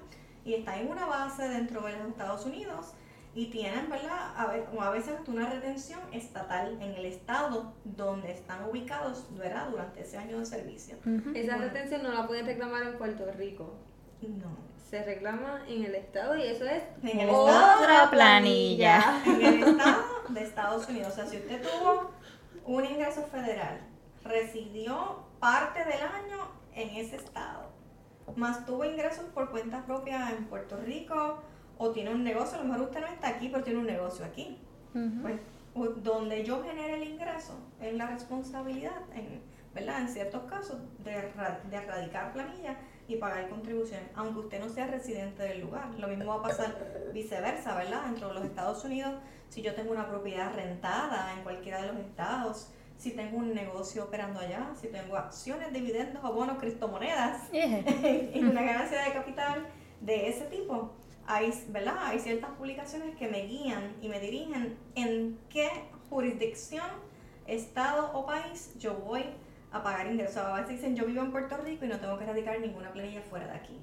y 0.46 0.54
están 0.54 0.80
en 0.80 0.88
una 0.88 1.06
base 1.08 1.50
dentro 1.50 1.82
de 1.82 1.92
los 1.98 2.08
Estados 2.08 2.46
Unidos 2.46 2.94
y 3.36 3.46
tienen, 3.52 3.90
¿verdad? 3.90 4.34
A, 4.36 4.48
ve- 4.48 4.66
o 4.76 4.82
a 4.82 4.90
veces 4.90 5.16
hasta 5.18 5.32
una 5.32 5.50
retención 5.50 6.00
estatal 6.12 6.74
en 6.82 6.94
el 6.96 7.06
estado 7.06 7.74
donde 7.84 8.32
están 8.32 8.64
ubicados, 8.70 9.26
¿verdad? 9.38 9.68
Durante 9.70 10.02
ese 10.02 10.18
año 10.18 10.40
de 10.40 10.46
servicio. 10.46 10.96
Esa 11.36 11.56
Bueno. 11.58 11.72
retención 11.72 12.04
no 12.04 12.12
la 12.12 12.26
pueden 12.28 12.46
reclamar 12.46 12.84
en 12.84 12.98
Puerto 12.98 13.26
Rico. 13.38 13.76
No. 14.22 14.70
Se 14.90 15.04
reclama 15.04 15.62
en 15.68 15.84
el 15.86 15.94
estado 15.94 16.36
y 16.36 16.42
eso 16.44 16.66
es 16.66 16.82
En 17.04 17.20
el 17.20 17.30
otra 17.30 18.10
planilla. 18.10 19.22
en 19.26 19.42
el 19.46 19.64
estado 19.68 20.04
de 20.30 20.42
Estados 20.44 20.90
Unidos. 20.90 21.14
O 21.14 21.16
sea, 21.16 21.28
si 21.28 21.38
usted 21.38 21.62
tuvo 21.62 22.10
un 22.66 22.84
ingreso 22.86 23.24
federal, 23.28 23.80
residió 24.24 25.24
parte 25.40 25.80
del 25.86 26.02
año 26.02 26.38
en 26.74 26.90
ese 26.96 27.18
estado, 27.18 27.70
más 28.36 28.66
tuvo 28.66 28.86
ingresos 28.86 29.26
por 29.34 29.50
cuenta 29.52 29.86
propia 29.86 30.32
en 30.32 30.46
Puerto 30.46 30.78
Rico, 30.78 31.42
o 31.80 31.90
tiene 31.92 32.12
un 32.12 32.24
negocio, 32.24 32.60
a 32.60 32.62
lo 32.62 32.68
mejor 32.68 32.88
usted 32.88 33.00
no 33.02 33.08
está 33.08 33.30
aquí, 33.30 33.50
pero 33.50 33.64
tiene 33.64 33.80
un 33.80 33.88
negocio 33.88 34.24
aquí. 34.24 34.60
Pues, 34.94 35.40
donde 36.04 36.44
yo 36.44 36.62
genere 36.62 36.96
el 36.96 37.04
ingreso, 37.04 37.58
es 37.82 37.94
la 37.94 38.08
responsabilidad, 38.08 38.98
en, 39.16 39.42
¿verdad? 39.74 40.02
En 40.02 40.10
ciertos 40.10 40.44
casos, 40.44 40.78
de, 41.06 41.12
de 41.70 41.76
erradicar 41.78 42.34
planillas 42.34 42.76
y 43.08 43.16
pagar 43.16 43.48
contribuciones, 43.50 44.08
aunque 44.14 44.40
usted 44.42 44.60
no 44.60 44.68
sea 44.70 44.88
residente 44.88 45.42
del 45.44 45.62
lugar. 45.62 45.90
Lo 45.98 46.10
mismo 46.10 46.26
va 46.26 46.36
a 46.36 46.42
pasar 46.42 46.76
viceversa, 47.14 47.76
¿verdad? 47.76 48.04
Dentro 48.06 48.28
de 48.28 48.34
los 48.36 48.44
Estados 48.44 48.84
Unidos, 48.84 49.14
si 49.48 49.62
yo 49.62 49.74
tengo 49.74 49.92
una 49.92 50.08
propiedad 50.08 50.54
rentada 50.54 51.34
en 51.34 51.44
cualquiera 51.44 51.82
de 51.82 51.88
los 51.88 51.98
estados, 51.98 52.72
si 52.98 53.12
tengo 53.12 53.38
un 53.38 53.54
negocio 53.54 54.04
operando 54.04 54.42
allá, 54.42 54.72
si 54.76 54.90
tengo 54.90 55.16
acciones, 55.16 55.72
dividendos 55.72 56.22
o 56.26 56.34
bonos, 56.34 56.58
criptomonedas, 56.60 57.48
Eje. 57.54 58.38
en 58.38 58.50
una 58.50 58.64
ganancia 58.64 59.02
de 59.04 59.14
capital 59.14 59.66
de 60.02 60.28
ese 60.28 60.46
tipo. 60.46 60.92
Hay, 61.32 61.54
¿verdad? 61.68 61.96
hay 62.06 62.20
ciertas 62.20 62.50
publicaciones 62.58 63.16
que 63.16 63.28
me 63.28 63.46
guían 63.46 63.96
y 64.02 64.10
me 64.10 64.20
dirigen 64.20 64.80
en 64.96 65.40
qué 65.48 65.70
jurisdicción, 66.10 66.88
estado 67.46 68.12
o 68.14 68.26
país 68.26 68.74
yo 68.80 68.96
voy 68.96 69.24
a 69.72 69.84
pagar 69.84 70.08
ingresos. 70.08 70.38
A 70.38 70.56
veces 70.56 70.70
dicen 70.70 70.96
yo 70.96 71.06
vivo 71.06 71.22
en 71.22 71.32
Puerto 71.32 71.56
Rico 71.58 71.86
y 71.86 71.88
no 71.88 72.00
tengo 72.00 72.18
que 72.18 72.26
radicar 72.26 72.60
ninguna 72.60 72.92
planilla 72.92 73.22
fuera 73.30 73.46
de 73.46 73.54
aquí. 73.54 73.80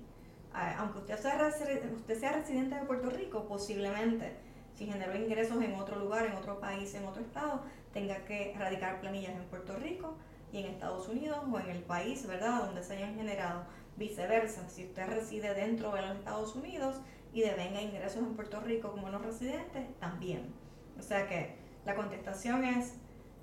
Aunque 0.76 0.98
usted 0.98 1.16
sea, 1.18 1.52
usted 1.94 2.18
sea 2.18 2.32
residente 2.32 2.74
de 2.74 2.82
Puerto 2.82 3.10
Rico, 3.10 3.46
posiblemente 3.46 4.36
si 4.74 4.86
generó 4.86 5.16
ingresos 5.16 5.62
en 5.62 5.74
otro 5.74 6.00
lugar, 6.00 6.26
en 6.26 6.32
otro 6.32 6.58
país, 6.58 6.92
en 6.96 7.06
otro 7.06 7.22
estado, 7.22 7.62
tenga 7.92 8.24
que 8.24 8.56
radicar 8.58 9.00
planillas 9.00 9.36
en 9.36 9.44
Puerto 9.44 9.76
Rico 9.76 10.16
y 10.52 10.58
en 10.58 10.66
Estados 10.66 11.08
Unidos 11.08 11.38
o 11.48 11.60
en 11.60 11.70
el 11.70 11.82
país, 11.84 12.26
¿verdad?, 12.26 12.64
donde 12.64 12.82
se 12.82 12.94
hayan 12.94 13.14
generado. 13.14 13.66
Viceversa, 13.96 14.68
si 14.68 14.84
usted 14.84 15.06
reside 15.06 15.54
dentro 15.54 15.92
de 15.92 16.02
los 16.02 16.16
Estados 16.16 16.54
Unidos 16.56 16.96
y 17.36 17.42
devenga 17.42 17.82
ingresos 17.82 18.22
en 18.22 18.34
Puerto 18.34 18.60
Rico 18.60 18.90
como 18.90 19.10
los 19.10 19.20
residentes, 19.20 19.84
también. 20.00 20.54
O 20.98 21.02
sea 21.02 21.28
que 21.28 21.54
la 21.84 21.94
contestación 21.94 22.64
es, 22.64 22.94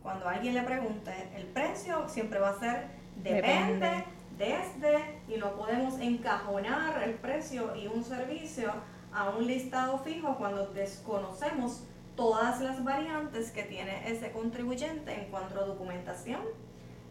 cuando 0.02 0.28
alguien 0.28 0.56
le 0.56 0.64
pregunte, 0.64 1.12
el 1.36 1.46
precio 1.46 2.10
siempre 2.10 2.40
va 2.40 2.50
a 2.50 2.60
ser 2.60 2.88
depende, 3.18 3.86
Depende. 3.86 4.06
desde, 4.40 5.22
y 5.28 5.38
no 5.38 5.56
podemos 5.56 6.00
encajonar 6.00 7.04
el 7.04 7.14
precio 7.14 7.76
y 7.76 7.86
un 7.86 8.04
servicio 8.04 8.72
a 9.14 9.30
un 9.30 9.46
listado 9.46 10.00
fijo 10.00 10.38
cuando 10.38 10.74
desconocemos 10.74 11.84
todas 12.16 12.62
las 12.62 12.84
variantes 12.84 13.52
que 13.52 13.62
tiene 13.62 14.12
ese 14.12 14.32
contribuyente 14.32 15.14
en 15.14 15.30
cuanto 15.30 15.60
a 15.60 15.66
documentación, 15.66 16.42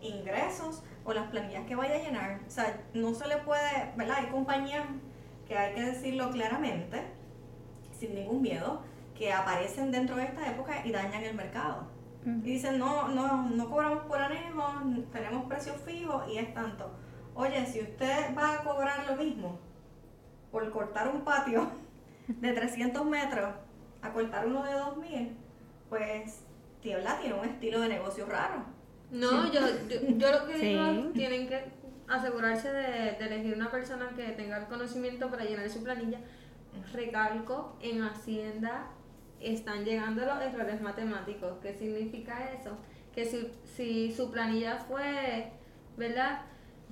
ingresos 0.00 0.82
o 1.04 1.12
las 1.12 1.30
planillas 1.30 1.64
que 1.64 1.76
vaya 1.76 1.94
a 1.94 1.98
llenar. 1.98 2.40
O 2.44 2.50
sea, 2.50 2.82
no 2.92 3.14
se 3.14 3.28
le 3.28 3.36
puede, 3.36 3.92
¿verdad? 3.96 4.16
Hay 4.18 4.26
compañías 4.26 4.84
que 5.46 5.56
hay 5.56 5.74
que 5.74 5.82
decirlo 5.82 6.30
claramente, 6.30 7.02
sin 7.98 8.14
ningún 8.14 8.42
miedo, 8.42 8.80
que 9.16 9.32
aparecen 9.32 9.90
dentro 9.90 10.16
de 10.16 10.24
esta 10.24 10.50
época 10.50 10.84
y 10.84 10.90
dañan 10.92 11.22
el 11.22 11.34
mercado. 11.34 11.86
Y 12.24 12.52
dicen, 12.52 12.78
no, 12.78 13.08
no, 13.08 13.48
no 13.50 13.68
cobramos 13.68 14.04
por 14.04 14.20
anejo, 14.20 14.62
tenemos 15.12 15.44
precios 15.46 15.76
fijos 15.84 16.22
y 16.32 16.38
es 16.38 16.54
tanto. 16.54 16.90
Oye, 17.34 17.66
si 17.66 17.80
usted 17.80 18.36
va 18.38 18.54
a 18.54 18.58
cobrar 18.64 19.04
lo 19.08 19.16
mismo 19.16 19.58
por 20.52 20.70
cortar 20.70 21.08
un 21.08 21.22
patio 21.22 21.68
de 22.28 22.52
300 22.52 23.04
metros 23.06 23.50
a 24.02 24.12
cortar 24.12 24.46
uno 24.46 24.62
de 24.62 24.72
2000, 24.72 25.36
pues 25.88 26.44
Tiebla 26.80 27.18
tiene 27.20 27.34
un 27.38 27.44
estilo 27.44 27.80
de 27.80 27.88
negocio 27.88 28.26
raro. 28.26 28.64
No, 29.10 29.50
yo, 29.52 29.60
yo, 29.88 30.00
yo 30.16 30.30
lo 30.32 30.46
que 30.46 30.54
digo 30.58 30.84
Sí. 30.92 31.10
tienen 31.14 31.48
que 31.48 31.64
asegurarse 32.08 32.72
de, 32.72 33.12
de 33.18 33.24
elegir 33.26 33.54
una 33.56 33.70
persona 33.70 34.10
que 34.16 34.28
tenga 34.32 34.58
el 34.58 34.66
conocimiento 34.66 35.30
para 35.30 35.44
llenar 35.44 35.68
su 35.70 35.82
planilla. 35.82 36.18
Recalco, 36.92 37.76
en 37.82 38.02
Hacienda 38.02 38.86
están 39.40 39.84
llegando 39.84 40.24
los 40.24 40.40
errores 40.40 40.80
matemáticos. 40.80 41.58
¿Qué 41.62 41.74
significa 41.74 42.50
eso? 42.52 42.76
Que 43.14 43.24
si, 43.26 43.50
si 43.76 44.12
su 44.14 44.30
planilla 44.30 44.76
fue, 44.76 45.52
¿verdad? 45.96 46.42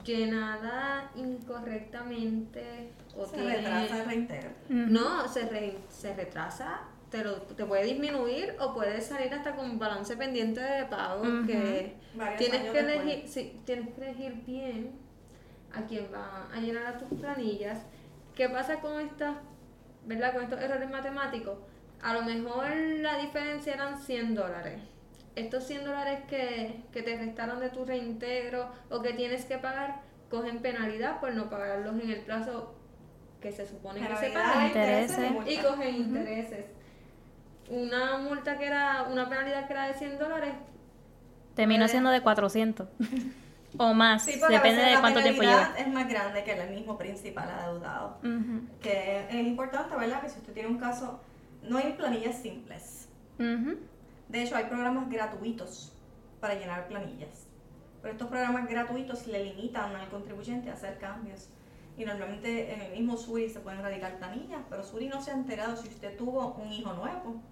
Llenada 0.05 1.11
incorrectamente 1.15 2.91
o 3.17 3.27
Se 3.27 3.37
tiene- 3.37 3.57
retrasa 3.57 3.99
el 4.03 4.07
reintegro. 4.07 4.51
No, 4.69 5.29
se, 5.29 5.49
re- 5.49 5.79
se 5.89 6.15
retrasa, 6.15 6.81
te, 7.11 7.25
lo, 7.25 7.35
te 7.43 7.65
puede 7.65 7.85
disminuir 7.85 8.55
o 8.61 8.73
puede 8.75 9.01
salir 9.01 9.33
hasta 9.35 9.55
con 9.55 9.79
balance 9.79 10.17
pendiente 10.17 10.61
de 10.61 10.85
pago 10.87 11.23
que 11.47 11.97
Varios 12.15 12.39
tienes 12.39 12.71
que 12.71 12.79
elegir, 12.79 13.29
sí, 13.29 13.61
tienes 13.65 13.89
que 13.95 14.03
elegir 14.03 14.35
bien 14.47 14.93
a 15.73 15.83
quién 15.87 16.09
va 16.13 16.49
a 16.53 16.61
llenar 16.61 16.87
a 16.87 16.99
tus 16.99 17.09
planillas. 17.19 17.85
¿Qué 18.35 18.49
pasa 18.49 18.81
con 18.81 19.01
estas, 19.01 19.37
verdad, 20.07 20.33
con 20.35 20.45
estos 20.45 20.61
errores 20.61 20.91
matemáticos? 20.91 21.59
A 22.03 22.15
lo 22.15 22.23
mejor 22.23 22.65
la 23.01 23.19
diferencia 23.19 23.75
eran 23.75 24.01
100 24.01 24.35
dólares. 24.35 24.81
Estos 25.37 25.65
100 25.65 25.85
dólares 25.85 26.21
que, 26.29 26.83
que 26.93 27.03
te 27.03 27.17
restaron 27.17 27.61
de 27.61 27.69
tu 27.71 27.85
reintegro 27.85 28.71
o 28.89 29.03
que 29.03 29.13
tienes 29.13 29.45
que 29.45 29.59
pagar, 29.59 30.01
cogen 30.29 30.61
penalidad 30.61 31.21
por 31.21 31.33
no 31.35 31.51
pagarlos 31.51 32.01
en 32.03 32.11
el 32.11 32.21
plazo 32.23 32.75
que 33.41 33.53
se 33.53 33.67
supone 33.67 34.01
que 34.01 34.17
se 34.17 34.31
Penalidad, 34.31 34.53
pague 34.55 34.67
intereses 34.67 35.19
y 35.19 35.21
Intereses. 35.23 35.33
multa. 35.33 35.51
y 35.51 35.57
cogen 35.59 35.95
intereses. 35.95 36.65
Una 37.71 38.19
multa 38.19 38.59
que 38.59 38.67
era, 38.67 39.05
una 39.11 39.29
penalidad 39.29 39.67
que 39.67 39.73
era 39.73 39.87
de 39.89 39.95
100 39.95 40.19
dólares, 40.19 40.53
Terminó 41.55 41.81
Puede- 41.81 41.89
siendo 41.91 42.11
de 42.11 42.21
400 42.23 42.89
o 43.79 43.93
más, 43.95 44.25
Sí, 44.25 44.41
depende 44.49 44.83
de 44.83 44.99
cuánto 45.01 45.21
tiempo 45.23 45.43
lleva. 45.43 45.73
es 45.79 45.89
más 45.89 46.09
grande 46.09 46.43
que 46.45 46.53
el 46.53 46.71
mismo 46.71 46.97
principal 46.97 47.49
adeudado. 47.51 48.19
Que 48.81 49.27
es 49.29 49.47
importante, 49.47 49.95
¿verdad? 49.97 50.21
Que 50.23 50.29
si 50.29 50.39
usted 50.39 50.53
tiene 50.53 50.69
un 50.69 50.79
caso, 50.79 51.21
no 51.63 51.79
hay 51.79 51.93
planillas 51.93 52.37
simples. 52.41 53.09
De 53.39 54.43
hecho, 54.43 54.57
hay 54.57 54.65
programas 54.65 55.09
gratuitos 55.11 55.93
para 56.41 56.55
llenar 56.55 56.87
planillas. 56.89 57.47
Pero 58.01 58.13
estos 58.13 58.29
programas 58.29 58.69
gratuitos 58.69 59.27
le 59.27 59.45
limitan 59.45 59.95
al 59.95 60.09
contribuyente 60.09 60.71
a 60.71 60.75
hacer 60.75 60.99
cambios. 60.99 61.49
Y 61.99 62.05
normalmente 62.05 62.73
en 62.73 62.81
el 62.81 62.93
mismo 62.93 63.17
Suri 63.17 63.51
se 63.51 63.61
pueden 63.61 63.83
radicar 63.83 64.17
planillas, 64.19 64.61
pero 64.71 64.83
Suri 64.83 65.09
no 65.09 65.21
se 65.21 65.33
ha 65.33 65.35
enterado 65.35 65.77
si 65.77 65.89
usted 65.89 66.17
tuvo 66.17 66.55
un 66.55 66.73
hijo 66.73 66.93
nuevo, 66.95 67.43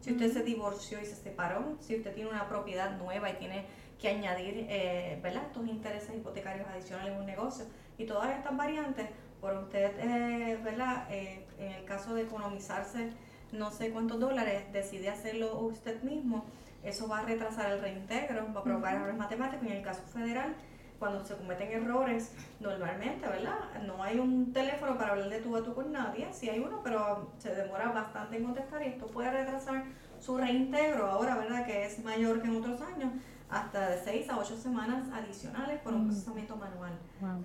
si 0.00 0.12
usted 0.12 0.32
se 0.32 0.42
divorció 0.42 1.00
y 1.00 1.06
se 1.06 1.16
separó, 1.16 1.76
si 1.80 1.96
usted 1.96 2.14
tiene 2.14 2.30
una 2.30 2.48
propiedad 2.48 2.96
nueva 2.98 3.30
y 3.30 3.34
tiene 3.34 3.66
que 4.00 4.08
añadir 4.08 4.66
eh, 4.68 5.18
¿verdad? 5.22 5.44
estos 5.46 5.66
intereses 5.66 6.14
hipotecarios 6.14 6.68
adicionales 6.68 7.14
en 7.14 7.20
un 7.20 7.26
negocio. 7.26 7.64
Y 7.98 8.04
todas 8.04 8.30
estas 8.36 8.56
variantes, 8.56 9.08
por 9.40 9.54
usted, 9.54 9.92
eh, 9.98 10.58
¿verdad? 10.62 11.06
Eh, 11.10 11.46
en 11.58 11.72
el 11.72 11.84
caso 11.84 12.14
de 12.14 12.22
economizarse 12.22 13.10
no 13.52 13.70
sé 13.70 13.90
cuántos 13.90 14.18
dólares, 14.20 14.64
decide 14.72 15.08
hacerlo 15.08 15.58
usted 15.60 16.02
mismo, 16.02 16.44
Eso 16.82 17.08
va 17.08 17.18
a 17.18 17.22
retrasar 17.22 17.72
el 17.72 17.80
reintegro, 17.80 18.52
va 18.54 18.60
a 18.60 18.62
provocar 18.62 18.94
errores 18.94 19.16
matemáticos 19.16 19.66
y 19.66 19.70
en 19.70 19.78
el 19.78 19.82
caso 19.82 20.02
federal 20.12 20.54
cuando 20.98 21.24
se 21.24 21.36
cometen 21.36 21.70
errores, 21.70 22.32
normalmente, 22.60 23.26
¿verdad? 23.26 23.58
No 23.86 24.02
hay 24.02 24.18
un 24.18 24.52
teléfono 24.52 24.96
para 24.96 25.12
hablar 25.12 25.28
de 25.28 25.40
tú 25.40 25.56
a 25.56 25.62
tú 25.62 25.74
con 25.74 25.92
nadie, 25.92 26.28
sí 26.32 26.48
hay 26.48 26.60
uno, 26.60 26.80
pero 26.82 27.32
se 27.38 27.54
demora 27.54 27.90
bastante 27.92 28.36
en 28.36 28.44
contestar 28.44 28.82
y 28.82 28.86
esto 28.86 29.06
puede 29.06 29.30
retrasar 29.30 29.84
su 30.20 30.38
reintegro 30.38 31.06
ahora, 31.06 31.36
¿verdad? 31.36 31.66
Que 31.66 31.84
es 31.86 32.02
mayor 32.02 32.40
que 32.40 32.48
en 32.48 32.56
otros 32.56 32.80
años, 32.80 33.12
hasta 33.50 33.90
de 33.90 33.98
6 33.98 34.30
a 34.30 34.38
8 34.38 34.56
semanas 34.56 35.08
adicionales 35.12 35.80
por 35.80 35.92
un 35.94 36.04
mm. 36.04 36.06
procesamiento 36.08 36.56
manual. 36.56 36.92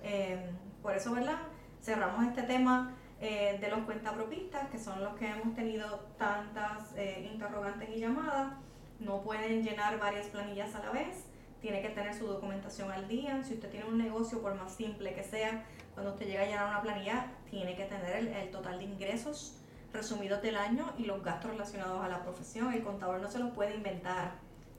Eh, 0.02 0.50
por 0.82 0.94
eso, 0.94 1.12
¿verdad? 1.12 1.38
Cerramos 1.80 2.26
este 2.26 2.42
tema 2.42 2.94
eh, 3.20 3.58
de 3.60 3.68
los 3.68 3.80
cuentapropistas, 3.80 4.68
que 4.70 4.78
son 4.78 5.02
los 5.04 5.14
que 5.14 5.28
hemos 5.28 5.54
tenido 5.54 6.00
tantas 6.18 6.92
eh, 6.96 7.28
interrogantes 7.32 7.88
y 7.90 8.00
llamadas. 8.00 8.54
No 8.98 9.20
pueden 9.22 9.62
llenar 9.62 9.98
varias 9.98 10.26
planillas 10.26 10.74
a 10.74 10.80
la 10.80 10.90
vez 10.90 11.26
tiene 11.62 11.80
que 11.80 11.90
tener 11.90 12.12
su 12.12 12.26
documentación 12.26 12.90
al 12.90 13.06
día. 13.06 13.42
Si 13.44 13.54
usted 13.54 13.70
tiene 13.70 13.86
un 13.86 13.96
negocio, 13.96 14.42
por 14.42 14.54
más 14.56 14.74
simple 14.74 15.14
que 15.14 15.22
sea, 15.22 15.64
cuando 15.94 16.12
usted 16.12 16.26
llega 16.26 16.42
a 16.42 16.46
llenar 16.46 16.66
una 16.66 16.82
planilla, 16.82 17.32
tiene 17.48 17.76
que 17.76 17.84
tener 17.84 18.16
el, 18.16 18.50
total 18.50 18.78
de 18.78 18.84
ingresos 18.84 19.56
resumidos 19.92 20.42
del 20.42 20.56
año 20.56 20.92
y 20.98 21.04
los 21.04 21.22
gastos 21.22 21.52
relacionados 21.52 22.04
a 22.04 22.08
la 22.08 22.22
profesión. 22.22 22.72
El 22.72 22.82
contador 22.82 23.20
no 23.20 23.30
se 23.30 23.38
los 23.38 23.52
puede 23.52 23.76
inventar. 23.76 24.32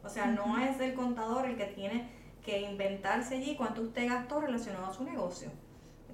O 0.03 0.09
sea, 0.09 0.25
no 0.27 0.57
es 0.57 0.79
el 0.81 0.93
contador 0.93 1.45
el 1.45 1.55
que 1.55 1.67
tiene 1.67 2.09
que 2.43 2.59
inventarse 2.59 3.35
allí 3.35 3.55
cuánto 3.55 3.81
usted 3.81 4.09
gastó 4.09 4.41
relacionado 4.41 4.87
a 4.87 4.93
su 4.93 5.05
negocio. 5.05 5.49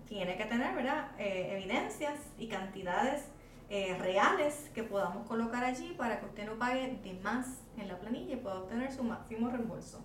Tiene 0.07 0.37
que 0.37 0.45
tener, 0.45 0.75
¿verdad?, 0.75 1.11
eh, 1.17 1.57
evidencias 1.57 2.19
y 2.37 2.47
cantidades 2.47 3.23
eh, 3.71 3.97
reales 3.99 4.69
que 4.75 4.83
podamos 4.83 5.27
colocar 5.27 5.63
allí 5.63 5.95
para 5.97 6.19
que 6.19 6.27
usted 6.27 6.45
no 6.45 6.59
pague 6.59 6.99
de 7.03 7.13
más 7.23 7.61
en 7.77 7.87
la 7.87 7.97
planilla 7.97 8.33
y 8.33 8.37
pueda 8.37 8.59
obtener 8.59 8.91
su 8.91 9.03
máximo 9.03 9.49
reembolso. 9.49 10.03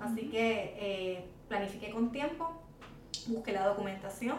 Así 0.00 0.28
que 0.30 0.74
eh, 0.78 1.24
planifique 1.48 1.90
con 1.90 2.10
tiempo, 2.10 2.50
busque 3.26 3.52
la 3.52 3.66
documentación, 3.66 4.38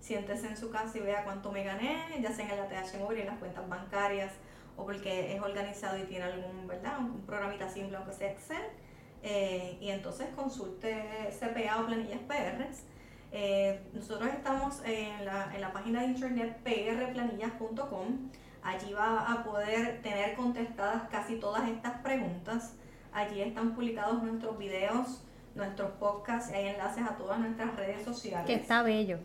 siéntese 0.00 0.48
en 0.48 0.56
su 0.56 0.70
casa 0.70 0.98
y 0.98 1.00
vea 1.00 1.24
cuánto 1.24 1.52
me 1.52 1.64
gané, 1.64 2.18
ya 2.20 2.32
sea 2.32 2.46
en 2.46 2.52
el 2.52 2.60
ATH 2.60 2.98
móvil, 2.98 3.20
en 3.20 3.26
las 3.26 3.38
cuentas 3.38 3.68
bancarias 3.68 4.32
o 4.76 4.84
porque 4.84 5.34
es 5.34 5.40
organizado 5.40 5.98
y 5.98 6.04
tiene 6.04 6.24
algún, 6.24 6.66
¿verdad? 6.66 6.98
Un, 6.98 7.22
programita 7.22 7.68
simple, 7.68 7.96
aunque 7.96 8.12
sea 8.12 8.30
Excel. 8.30 8.62
Eh, 9.22 9.78
y 9.80 9.90
entonces 9.90 10.28
consulte 10.34 11.30
CPA 11.38 11.80
o 11.80 11.86
planillas 11.86 12.20
PR. 12.20 12.66
Eh, 13.30 13.80
nosotros 13.92 14.28
estamos 14.30 14.82
en 14.84 15.24
la, 15.24 15.54
en 15.54 15.60
la 15.60 15.72
página 15.72 16.00
de 16.00 16.08
internet 16.08 16.58
prplanillas.com. 16.62 18.30
Allí 18.62 18.92
va 18.92 19.32
a 19.32 19.44
poder 19.44 20.02
tener 20.02 20.36
contestadas 20.36 21.08
casi 21.10 21.36
todas 21.36 21.68
estas 21.68 22.00
preguntas. 22.00 22.74
Allí 23.12 23.42
están 23.42 23.74
publicados 23.74 24.22
nuestros 24.22 24.56
videos, 24.58 25.22
nuestros 25.54 25.90
podcasts 25.92 26.50
y 26.50 26.54
hay 26.54 26.68
enlaces 26.68 27.04
a 27.04 27.16
todas 27.16 27.38
nuestras 27.38 27.76
redes 27.76 28.02
sociales. 28.04 28.46
Que 28.46 28.54
está 28.54 28.82
bello. 28.82 29.18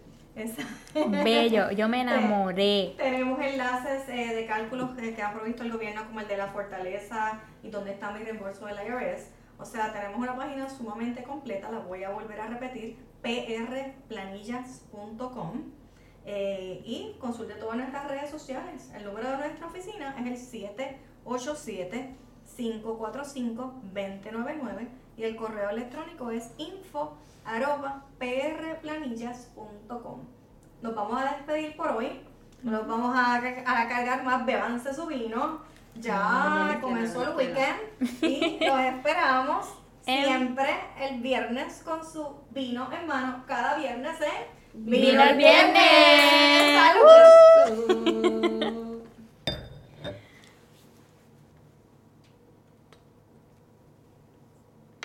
Bello, 1.24 1.72
yo 1.72 1.90
me 1.90 2.02
enamoré. 2.06 2.94
Tenemos 2.98 3.40
enlaces 3.40 4.08
eh, 4.10 4.36
de 4.36 4.46
cálculos 4.46 4.92
que, 4.96 5.20
ha 5.22 5.34
provisto 5.34 5.64
el 5.64 5.72
gobierno, 5.72 6.06
como 6.06 6.20
el 6.20 6.28
de 6.28 6.38
la 6.38 6.48
fortaleza 6.48 7.40
y 7.64 7.70
donde 7.70 7.94
está 7.94 8.12
mi 8.12 8.24
reembolso 8.24 8.66
del 8.66 8.78
IRS. 8.86 9.30
O 9.58 9.66
sea, 9.66 9.92
tenemos 9.92 10.20
una 10.20 10.36
página 10.36 10.70
sumamente 10.70 11.24
completa, 11.24 11.72
la 11.72 11.80
voy 11.80 12.04
a 12.04 12.12
volver 12.12 12.40
a 12.40 12.46
repetir, 12.48 12.98
prplanillas.com. 13.22 15.72
Eh, 16.30 16.82
y 16.86 17.16
consulte 17.20 17.54
todas 17.56 17.78
nuestras 17.78 18.10
redes 18.10 18.30
sociales. 18.30 18.92
El 18.94 19.06
número 19.06 19.32
de 19.32 19.38
nuestra 19.38 19.66
oficina 19.66 20.14
es 20.20 20.28
el 20.28 20.38
787 20.38 22.16
545-2099 22.58 24.88
y 25.18 25.24
el 25.24 25.36
correo 25.36 25.70
electrónico 25.70 26.32
es 26.32 26.52
info 26.58 27.18
prplanillas.com. 28.18 30.22
Nos 30.82 30.96
vamos 30.96 31.22
a 31.22 31.36
despedir 31.36 31.76
por 31.76 31.90
hoy. 31.90 32.22
Nos 32.64 32.88
vamos 32.88 33.16
a, 33.16 33.36
a 33.36 33.88
cargar 33.88 34.24
más 34.24 34.44
bebanse 34.46 34.92
su 34.94 35.06
vino. 35.08 35.60
Ya 35.96 36.78
comenzó 36.82 37.24
el 37.24 37.36
weekend 37.36 37.78
y 38.22 38.60
los 38.66 38.80
esperamos 38.80 39.68
em. 40.06 40.26
siempre 40.26 40.70
el 41.00 41.22
viernes 41.22 41.82
con 41.84 42.06
su 42.06 42.44
vino 42.52 42.90
en 42.92 43.08
mano. 43.08 43.44
Cada 43.48 43.78
viernes, 43.78 44.22
¿eh? 44.22 44.48
¡Vino 44.74 45.24
el 45.24 45.38
viernes! 45.38 45.78